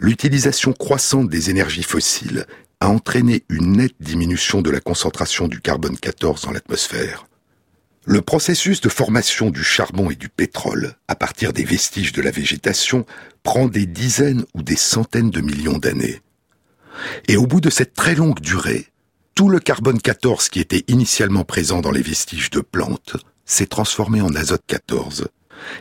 [0.00, 2.46] l'utilisation croissante des énergies fossiles
[2.80, 7.27] a entraîné une nette diminution de la concentration du carbone 14 dans l'atmosphère.
[8.10, 12.30] Le processus de formation du charbon et du pétrole, à partir des vestiges de la
[12.30, 13.04] végétation,
[13.42, 16.22] prend des dizaines ou des centaines de millions d'années.
[17.28, 18.86] Et au bout de cette très longue durée,
[19.34, 24.22] tout le carbone 14 qui était initialement présent dans les vestiges de plantes s'est transformé
[24.22, 25.28] en azote 14.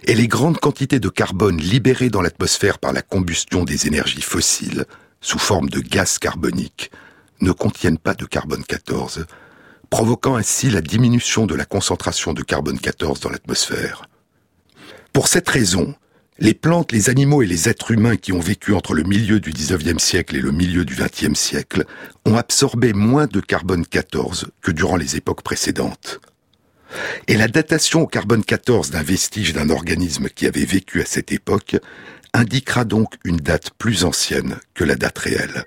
[0.03, 4.83] Et les grandes quantités de carbone libérées dans l'atmosphère par la combustion des énergies fossiles,
[5.21, 6.91] sous forme de gaz carbonique,
[7.39, 9.27] ne contiennent pas de carbone 14,
[9.89, 14.07] provoquant ainsi la diminution de la concentration de carbone 14 dans l'atmosphère.
[15.13, 15.95] Pour cette raison,
[16.39, 19.51] les plantes, les animaux et les êtres humains qui ont vécu entre le milieu du
[19.51, 21.85] 19e siècle et le milieu du 20e siècle
[22.25, 26.19] ont absorbé moins de carbone 14 que durant les époques précédentes.
[27.27, 31.31] Et la datation au carbone 14 d'un vestige d'un organisme qui avait vécu à cette
[31.31, 31.77] époque
[32.33, 35.65] indiquera donc une date plus ancienne que la date réelle.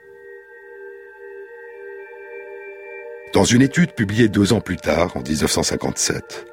[3.33, 6.47] Dans une étude publiée deux ans plus tard, en 1957,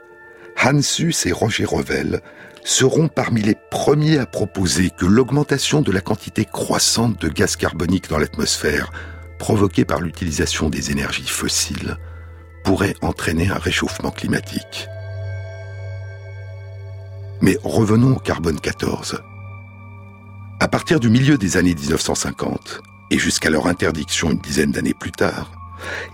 [0.63, 2.21] Hans Suss et Roger Revel
[2.63, 8.09] seront parmi les premiers à proposer que l'augmentation de la quantité croissante de gaz carbonique
[8.09, 8.91] dans l'atmosphère,
[9.39, 11.97] provoquée par l'utilisation des énergies fossiles,
[12.63, 14.87] pourrait entraîner un réchauffement climatique.
[17.41, 19.19] Mais revenons au carbone 14.
[20.59, 25.11] À partir du milieu des années 1950, et jusqu'à leur interdiction une dizaine d'années plus
[25.11, 25.51] tard,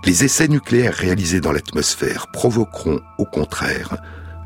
[0.05, 3.97] les essais nucléaires réalisés dans l'atmosphère provoqueront, au contraire,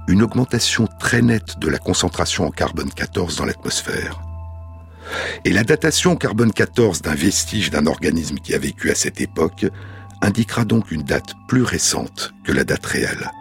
[0.08, 4.22] une augmentation très nette de la concentration en carbone 14 dans l'atmosphère.
[5.46, 9.66] Et la datation carbone 14 d'un vestige d'un organisme qui a vécu à cette époque
[10.22, 13.32] indiquera donc une date plus récente que la date réelle.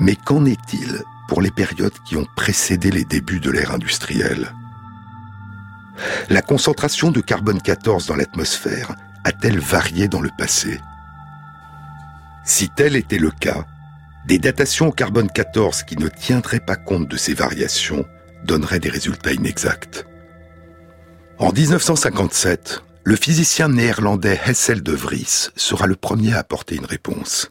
[0.00, 4.52] Mais qu'en est-il pour les périodes qui ont précédé les débuts de l'ère industrielle?
[6.30, 8.94] La concentration de carbone 14 dans l'atmosphère
[9.24, 10.80] a-t-elle varié dans le passé?
[12.44, 13.66] Si tel était le cas,
[14.26, 18.04] des datations au carbone 14 qui ne tiendraient pas compte de ces variations
[18.44, 20.06] donneraient des résultats inexacts.
[21.38, 27.50] En 1957, le physicien néerlandais Hessel de Vries sera le premier à apporter une réponse.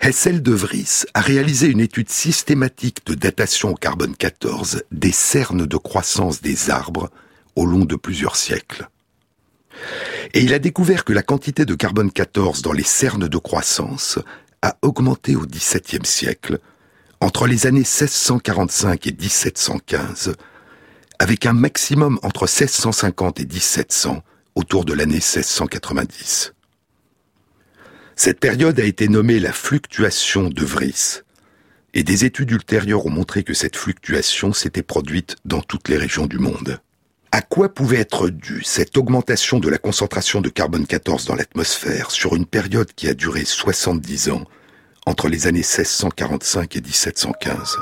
[0.00, 5.66] Hessel de Vries a réalisé une étude systématique de datation au carbone 14 des cernes
[5.66, 7.10] de croissance des arbres
[7.56, 8.88] au long de plusieurs siècles.
[10.34, 14.18] Et il a découvert que la quantité de carbone 14 dans les cernes de croissance
[14.62, 16.58] a augmenté au XVIIe siècle,
[17.20, 20.34] entre les années 1645 et 1715,
[21.18, 24.22] avec un maximum entre 1650 et 1700,
[24.54, 26.54] autour de l'année 1690.
[28.16, 31.22] Cette période a été nommée la fluctuation de Vries,
[31.94, 36.26] et des études ultérieures ont montré que cette fluctuation s'était produite dans toutes les régions
[36.26, 36.80] du monde.
[37.34, 42.10] À quoi pouvait être due cette augmentation de la concentration de carbone 14 dans l'atmosphère
[42.10, 44.44] sur une période qui a duré 70 ans,
[45.06, 47.78] entre les années 1645 et 1715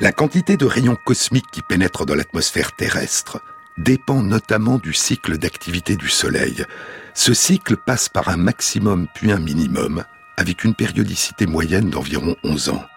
[0.00, 3.42] La quantité de rayons cosmiques qui pénètrent dans l'atmosphère terrestre
[3.76, 6.64] dépend notamment du cycle d'activité du Soleil.
[7.12, 10.02] Ce cycle passe par un maximum puis un minimum,
[10.38, 12.89] avec une périodicité moyenne d'environ 11 ans.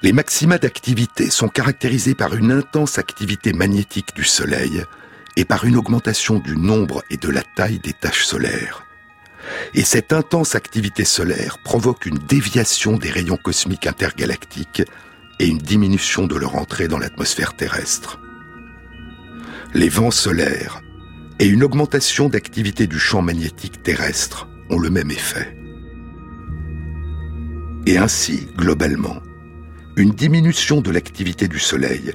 [0.00, 4.84] Les maxima d'activité sont caractérisés par une intense activité magnétique du Soleil
[5.36, 8.84] et par une augmentation du nombre et de la taille des taches solaires.
[9.74, 14.82] Et cette intense activité solaire provoque une déviation des rayons cosmiques intergalactiques
[15.40, 18.20] et une diminution de leur entrée dans l'atmosphère terrestre.
[19.74, 20.80] Les vents solaires
[21.40, 25.56] et une augmentation d'activité du champ magnétique terrestre ont le même effet.
[27.86, 29.22] Et ainsi, globalement,
[29.98, 32.12] une diminution de l'activité du Soleil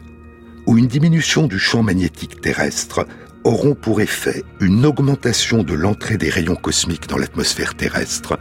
[0.66, 3.06] ou une diminution du champ magnétique terrestre
[3.44, 8.40] auront pour effet une augmentation de l'entrée des rayons cosmiques dans l'atmosphère terrestre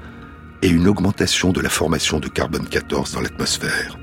[0.62, 3.99] et une augmentation de la formation de carbone 14 dans l'atmosphère.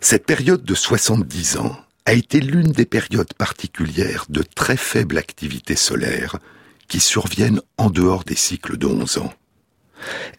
[0.00, 5.76] Cette période de 70 ans a été l'une des périodes particulières de très faible activité
[5.76, 6.36] solaire
[6.88, 9.32] qui surviennent en dehors des cycles de 11 ans.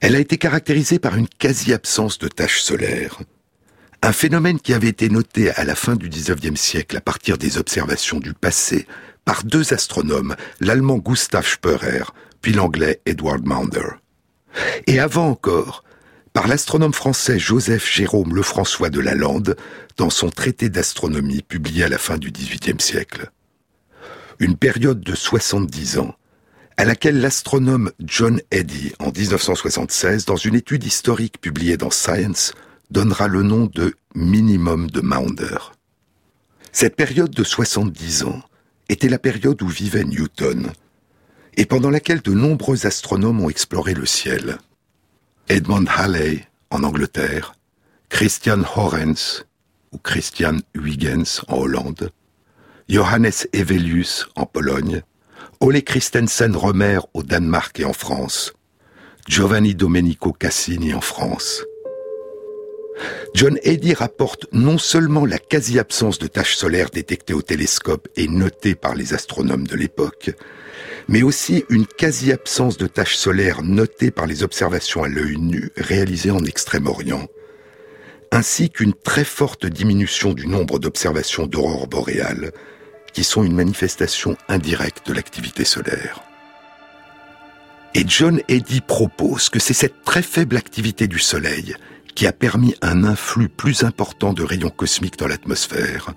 [0.01, 3.19] Elle a été caractérisée par une quasi-absence de taches solaires,
[4.01, 7.57] un phénomène qui avait été noté à la fin du XIXe siècle à partir des
[7.57, 8.87] observations du passé
[9.25, 12.03] par deux astronomes, l'allemand Gustav Spörer,
[12.41, 13.99] puis l'anglais Edward Maunder.
[14.85, 15.83] Et avant encore,
[16.31, 19.57] par l'astronome français Joseph Jérôme Lefrançois de Lalande
[19.97, 23.31] dans son traité d'astronomie publié à la fin du XVIIIe siècle.
[24.39, 26.15] Une période de 70 ans
[26.77, 32.53] à laquelle l'astronome John Eddy, en 1976, dans une étude historique publiée dans Science,
[32.91, 35.57] donnera le nom de minimum de Maunder.
[36.71, 38.41] Cette période de 70 ans
[38.89, 40.71] était la période où vivait Newton,
[41.57, 44.59] et pendant laquelle de nombreux astronomes ont exploré le ciel.
[45.49, 47.55] Edmund Halley, en Angleterre,
[48.09, 49.45] Christian Horens,
[49.91, 52.11] ou Christian Huygens, en Hollande,
[52.87, 55.01] Johannes Evelius, en Pologne,
[55.59, 58.53] Ole Christensen Romer au Danemark et en France,
[59.27, 61.63] Giovanni Domenico Cassini en France.
[63.33, 68.75] John Eddy rapporte non seulement la quasi-absence de taches solaires détectées au télescope et notées
[68.75, 70.29] par les astronomes de l'époque,
[71.07, 76.31] mais aussi une quasi-absence de taches solaires notées par les observations à l'œil nu réalisées
[76.31, 77.27] en Extrême-Orient,
[78.31, 82.51] ainsi qu'une très forte diminution du nombre d'observations d'aurores boréales,
[83.17, 86.21] qui sont une manifestation indirecte de l'activité solaire.
[87.95, 91.75] Et John Eddy propose que c'est cette très faible activité du Soleil
[92.13, 96.13] qui a permis un influx plus important de rayons cosmiques dans l'atmosphère,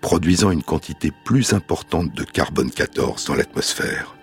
[0.00, 4.14] produisant une quantité plus importante de carbone 14 dans l'atmosphère.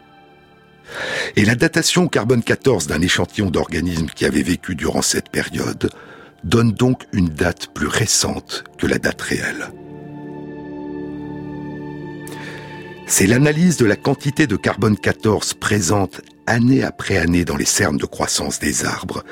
[1.36, 5.89] Et la datation carbone 14 d'un échantillon d'organismes qui avait vécu durant cette période
[6.45, 9.74] donne donc une date plus récente que la date réelle.
[13.06, 17.97] C'est l'analyse de la quantité de carbone 14 présente année après année dans les cernes
[17.97, 19.24] de croissance des arbres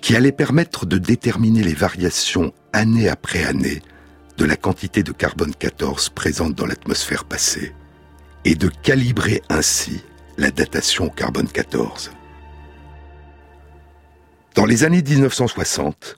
[0.00, 3.82] qui allait permettre de déterminer les variations année après année
[4.38, 7.74] de la quantité de carbone 14 présente dans l'atmosphère passée
[8.44, 10.00] et de calibrer ainsi
[10.38, 12.12] la datation carbone 14.
[14.54, 16.16] Dans les années 1960,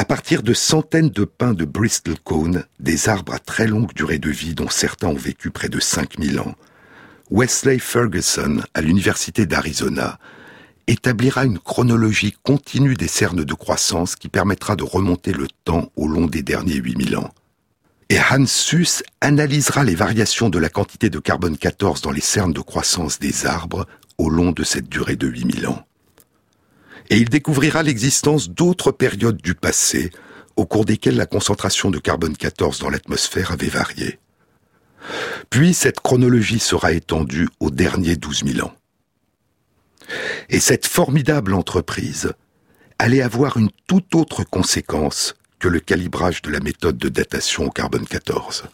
[0.00, 4.18] à partir de centaines de pins de Bristol Cone, des arbres à très longue durée
[4.18, 6.54] de vie dont certains ont vécu près de 5000 ans,
[7.30, 10.18] Wesley Ferguson, à l'Université d'Arizona,
[10.86, 16.08] établira une chronologie continue des cernes de croissance qui permettra de remonter le temps au
[16.08, 17.34] long des derniers 8000 ans.
[18.08, 22.54] Et Hans Suss analysera les variations de la quantité de carbone 14 dans les cernes
[22.54, 23.86] de croissance des arbres
[24.16, 25.84] au long de cette durée de 8000 ans.
[27.10, 30.10] Et il découvrira l'existence d'autres périodes du passé
[30.56, 34.18] au cours desquelles la concentration de carbone 14 dans l'atmosphère avait varié.
[35.48, 38.72] Puis cette chronologie sera étendue aux derniers 12 000 ans.
[40.48, 42.32] Et cette formidable entreprise
[42.98, 47.70] allait avoir une toute autre conséquence que le calibrage de la méthode de datation au
[47.70, 48.64] carbone 14.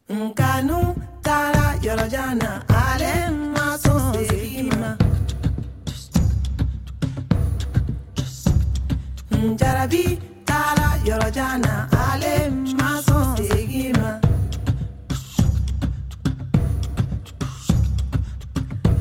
[9.45, 10.05] njarabi
[10.49, 11.75] taara yɔrɔ jan na
[12.09, 12.35] ale
[12.79, 14.11] ma sɔn segin ma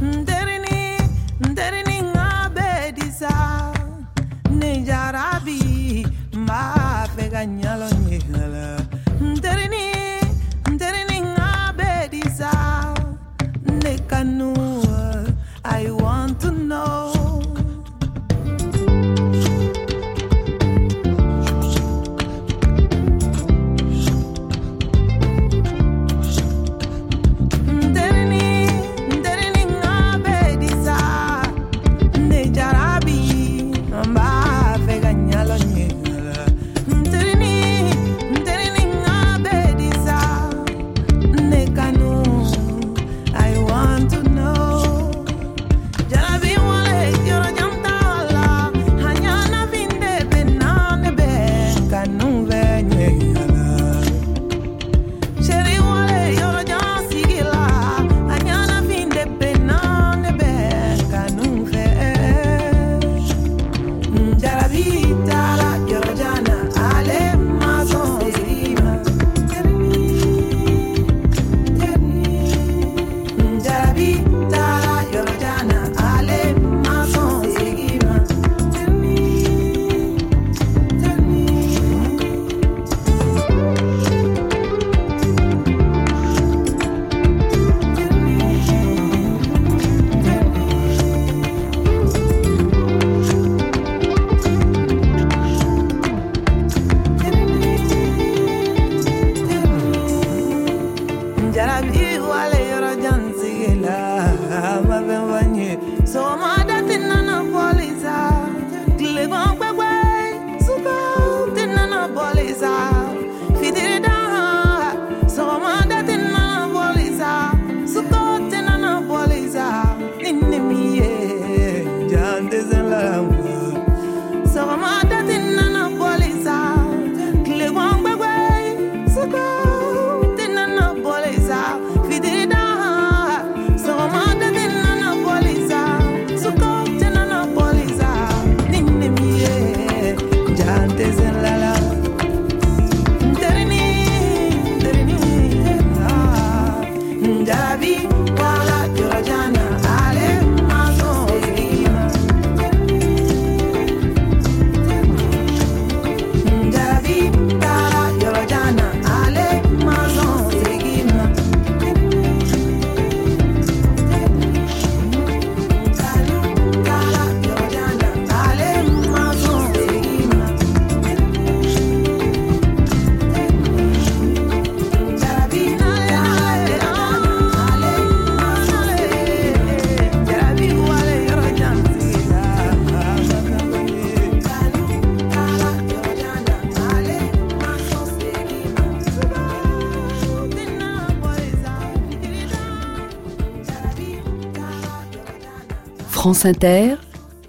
[0.01, 0.79] n terini
[1.45, 2.67] n terini ŋa bɛ
[2.97, 3.33] di sa
[4.87, 5.59] jarabi
[6.37, 6.61] n b'a
[7.13, 7.94] fɛ ka ɲalɔ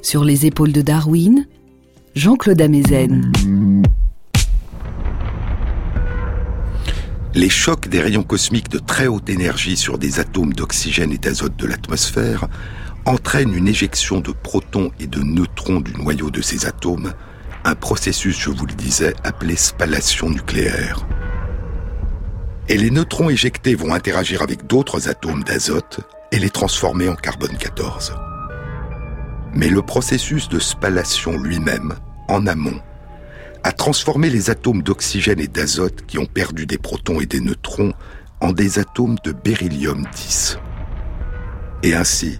[0.01, 1.45] Sur les épaules de Darwin,
[2.15, 3.33] Jean-Claude Amezen.
[7.35, 11.57] Les chocs des rayons cosmiques de très haute énergie sur des atomes d'oxygène et d'azote
[11.57, 12.47] de l'atmosphère
[13.07, 17.13] entraînent une éjection de protons et de neutrons du noyau de ces atomes,
[17.65, 21.05] un processus, je vous le disais, appelé spallation nucléaire.
[22.69, 27.57] Et les neutrons éjectés vont interagir avec d'autres atomes d'azote et les transformer en carbone
[27.59, 28.15] 14.
[29.57, 31.95] Mais le processus de spallation lui-même,
[32.29, 32.79] en amont,
[33.63, 37.95] a transformé les atomes d'oxygène et d'azote qui ont perdu des protons et des neutrons
[38.43, 40.59] en des atomes de beryllium 10.
[41.85, 42.39] Et ainsi,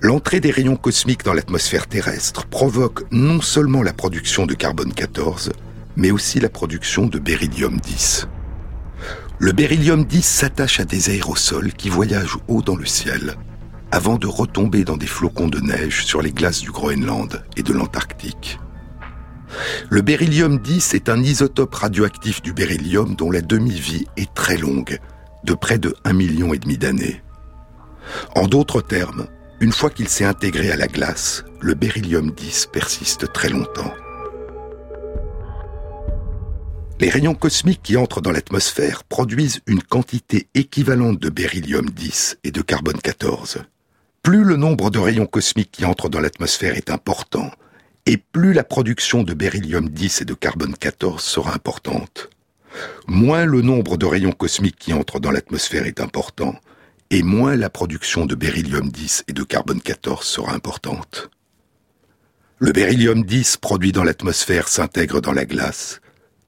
[0.00, 5.52] l'entrée des rayons cosmiques dans l'atmosphère terrestre provoque non seulement la production de carbone 14,
[5.96, 8.28] mais aussi la production de beryllium 10.
[9.38, 13.36] Le beryllium 10 s'attache à des aérosols qui voyagent haut dans le ciel
[13.90, 17.72] avant de retomber dans des flocons de neige sur les glaces du Groenland et de
[17.72, 18.58] l'Antarctique.
[19.90, 24.98] Le beryllium 10 est un isotope radioactif du beryllium dont la demi-vie est très longue,
[25.44, 27.22] de près de 1,5 million et demi d'années.
[28.34, 29.26] En d'autres termes,
[29.60, 33.94] une fois qu'il s'est intégré à la glace, le beryllium 10 persiste très longtemps.
[36.98, 42.50] Les rayons cosmiques qui entrent dans l'atmosphère produisent une quantité équivalente de beryllium 10 et
[42.50, 43.64] de carbone 14.
[44.26, 47.48] Plus le nombre de rayons cosmiques qui entrent dans l'atmosphère est important,
[48.06, 52.28] et plus la production de beryllium 10 et de carbone 14 sera importante.
[53.06, 56.56] Moins le nombre de rayons cosmiques qui entrent dans l'atmosphère est important,
[57.10, 61.30] et moins la production de beryllium 10 et de carbone 14 sera importante.
[62.58, 66.00] Le beryllium 10 produit dans l'atmosphère s'intègre dans la glace,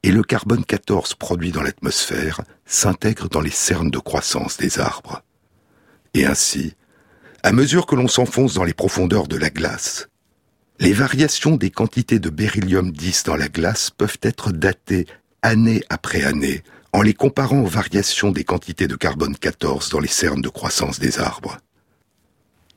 [0.03, 5.21] et le carbone 14 produit dans l'atmosphère s'intègre dans les cernes de croissance des arbres.
[6.13, 6.75] Et ainsi,
[7.43, 10.09] à mesure que l'on s'enfonce dans les profondeurs de la glace,
[10.79, 15.07] les variations des quantités de beryllium 10 dans la glace peuvent être datées
[15.41, 20.07] année après année en les comparant aux variations des quantités de carbone 14 dans les
[20.07, 21.57] cernes de croissance des arbres.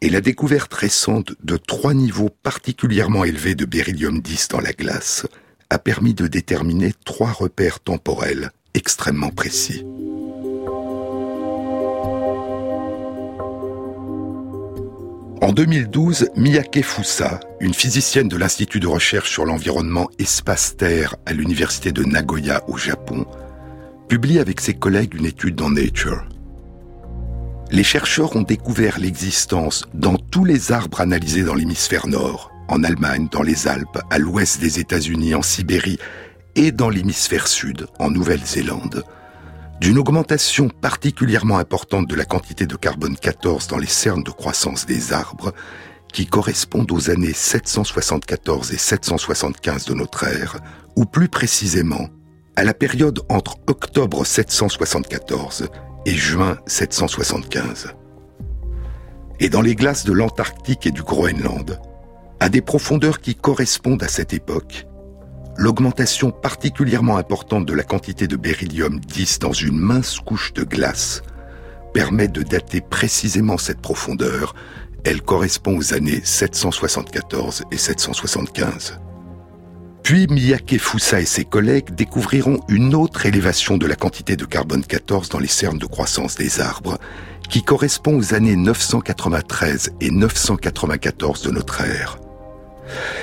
[0.00, 5.26] Et la découverte récente de trois niveaux particulièrement élevés de beryllium 10 dans la glace
[5.70, 9.84] a permis de déterminer trois repères temporels extrêmement précis.
[15.42, 21.90] En 2012, Miyake Fusa, une physicienne de l'Institut de recherche sur l'environnement Espace-Terre à l'Université
[21.90, 23.26] de Nagoya au Japon,
[24.08, 26.24] publie avec ses collègues une étude dans Nature.
[27.72, 33.26] Les chercheurs ont découvert l'existence dans tous les arbres analysés dans l'hémisphère nord en Allemagne,
[33.32, 35.98] dans les Alpes, à l'ouest des États-Unis, en Sibérie
[36.54, 39.02] et dans l'hémisphère sud, en Nouvelle-Zélande,
[39.82, 44.86] d'une augmentation particulièrement importante de la quantité de carbone 14 dans les cernes de croissance
[44.86, 45.52] des arbres,
[46.12, 50.58] qui correspondent aux années 774 et 775 de notre ère,
[50.94, 52.06] ou plus précisément
[52.54, 55.66] à la période entre octobre 774
[56.06, 57.88] et juin 775.
[59.40, 61.80] Et dans les glaces de l'Antarctique et du Groenland,
[62.38, 64.86] à des profondeurs qui correspondent à cette époque,
[65.56, 71.22] l'augmentation particulièrement importante de la quantité de beryllium 10 dans une mince couche de glace
[71.92, 74.54] permet de dater précisément cette profondeur.
[75.04, 78.98] Elle correspond aux années 774 et 775.
[80.02, 84.84] Puis Miyake Fusa et ses collègues découvriront une autre élévation de la quantité de carbone
[84.84, 86.98] 14 dans les cernes de croissance des arbres,
[87.48, 92.21] qui correspond aux années 993 et 994 de notre ère.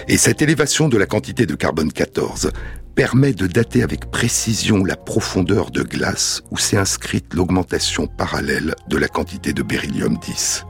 [0.07, 2.51] Et cette élévation de la quantité de carbone 14
[2.95, 8.97] permet de dater avec précision la profondeur de glace où s'est inscrite l'augmentation parallèle de
[8.97, 10.65] la quantité de beryllium 10.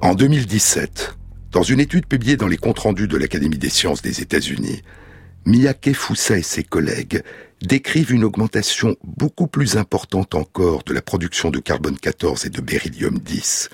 [0.00, 1.16] En 2017,
[1.50, 4.82] dans une étude publiée dans les comptes rendus de l'Académie des sciences des États-Unis,
[5.46, 7.22] Miyake Fusa et ses collègues
[7.62, 12.60] décrivent une augmentation beaucoup plus importante encore de la production de carbone 14 et de
[12.60, 13.70] beryllium 10,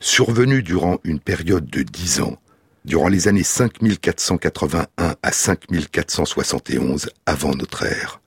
[0.00, 2.38] survenue durant une période de 10 ans
[2.84, 4.86] durant les années 5481
[5.22, 8.20] à 5471 avant notre ère.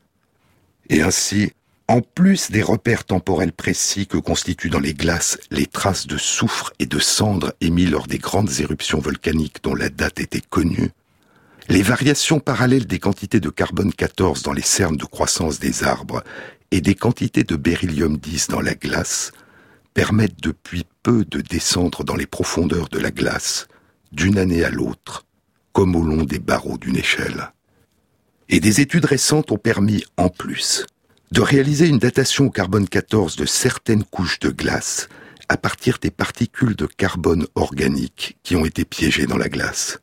[0.89, 1.51] Et ainsi,
[1.87, 6.73] en plus des repères temporels précis que constituent dans les glaces les traces de soufre
[6.79, 10.91] et de cendres émis lors des grandes éruptions volcaniques dont la date était connue,
[11.69, 16.23] les variations parallèles des quantités de carbone 14 dans les cernes de croissance des arbres
[16.71, 19.31] et des quantités de beryllium 10 dans la glace
[19.93, 23.67] permettent depuis peu de descendre dans les profondeurs de la glace
[24.11, 25.25] d'une année à l'autre,
[25.73, 27.51] comme au long des barreaux d'une échelle.
[28.49, 30.85] Et des études récentes ont permis, en plus,
[31.31, 35.09] de réaliser une datation au carbone 14 de certaines couches de glace
[35.49, 39.99] à partir des particules de carbone organique qui ont été piégées dans la glace.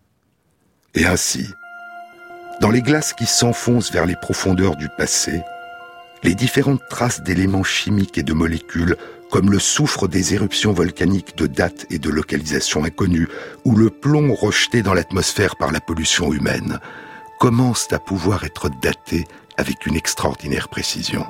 [0.94, 1.48] Et ainsi,
[2.60, 5.42] dans les glaces qui s'enfoncent vers les profondeurs du passé,
[6.22, 8.96] les différentes traces d'éléments chimiques et de molécules,
[9.30, 13.28] comme le soufre des éruptions volcaniques de date et de localisation inconnues,
[13.64, 16.78] ou le plomb rejeté dans l'atmosphère par la pollution humaine,
[17.40, 21.26] commencent à pouvoir être datés avec une extraordinaire précision.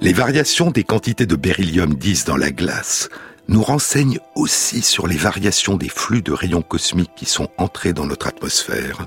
[0.00, 3.08] Les variations des quantités de beryllium 10 dans la glace
[3.48, 8.06] nous renseignent aussi sur les variations des flux de rayons cosmiques qui sont entrés dans
[8.06, 9.06] notre atmosphère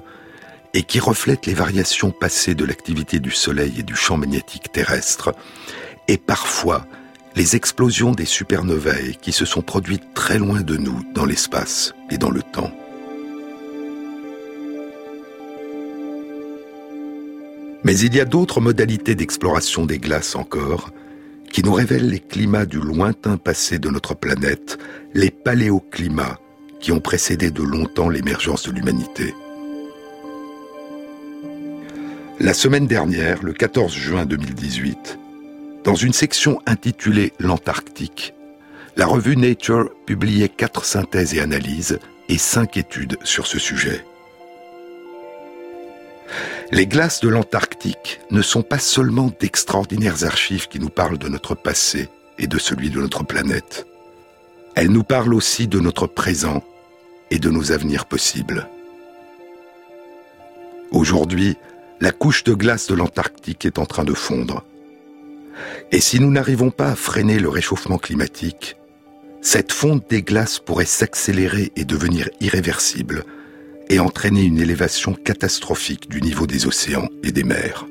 [0.73, 5.33] et qui reflètent les variations passées de l'activité du Soleil et du champ magnétique terrestre,
[6.07, 6.85] et parfois
[7.35, 12.17] les explosions des supernovae qui se sont produites très loin de nous dans l'espace et
[12.17, 12.71] dans le temps.
[17.83, 20.91] Mais il y a d'autres modalités d'exploration des glaces encore,
[21.51, 24.79] qui nous révèlent les climats du lointain passé de notre planète,
[25.13, 26.39] les paléoclimats
[26.79, 29.33] qui ont précédé de longtemps l'émergence de l'humanité.
[32.39, 35.19] La semaine dernière, le 14 juin 2018,
[35.85, 38.33] dans une section intitulée L'Antarctique,
[38.97, 44.03] la revue Nature publiait quatre synthèses et analyses et cinq études sur ce sujet.
[46.71, 51.53] Les glaces de l'Antarctique ne sont pas seulement d'extraordinaires archives qui nous parlent de notre
[51.53, 52.09] passé
[52.39, 53.85] et de celui de notre planète.
[54.73, 56.63] Elles nous parlent aussi de notre présent
[57.29, 58.67] et de nos avenirs possibles.
[60.91, 61.55] Aujourd'hui,
[62.01, 64.63] la couche de glace de l'Antarctique est en train de fondre.
[65.91, 68.77] Et si nous n'arrivons pas à freiner le réchauffement climatique,
[69.41, 73.23] cette fonte des glaces pourrait s'accélérer et devenir irréversible
[73.89, 77.85] et entraîner une élévation catastrophique du niveau des océans et des mers.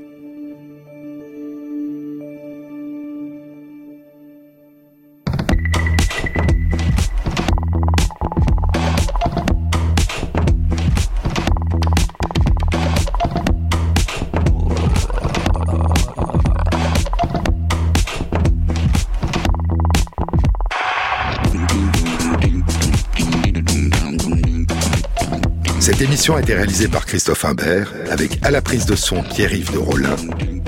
[26.05, 29.79] Émission a été réalisée par Christophe Imbert, avec à la prise de son Pierre-Yves de
[29.79, 30.17] Rollin,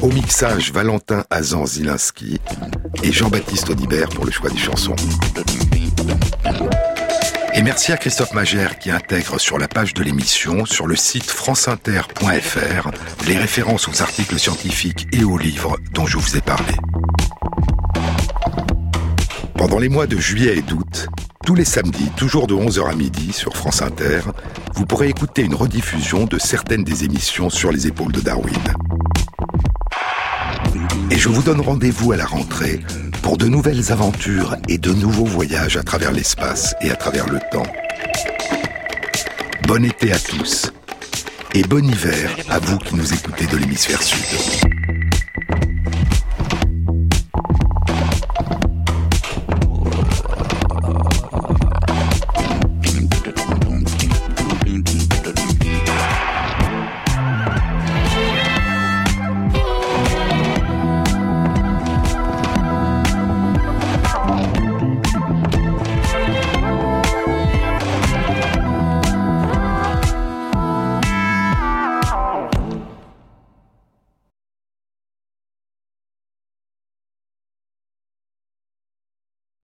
[0.01, 2.41] au mixage Valentin Azan Zilinski
[3.03, 4.97] et Jean-Baptiste Audibert pour le choix des chansons.
[7.55, 11.31] Et merci à Christophe Magère qui intègre sur la page de l'émission, sur le site
[11.31, 12.91] franceinter.fr,
[13.27, 16.73] les références aux articles scientifiques et aux livres dont je vous ai parlé.
[19.59, 21.09] Pendant les mois de juillet et d'août,
[21.45, 24.21] tous les samedis, toujours de 11h à midi sur France Inter,
[24.77, 28.53] vous pourrez écouter une rediffusion de certaines des émissions sur les épaules de Darwin.
[31.11, 32.81] Et je vous donne rendez-vous à la rentrée
[33.23, 37.39] pour de nouvelles aventures et de nouveaux voyages à travers l'espace et à travers le
[37.51, 37.67] temps.
[39.67, 40.71] Bon été à tous
[41.55, 44.86] et bon hiver à vous qui nous écoutez de l'hémisphère sud.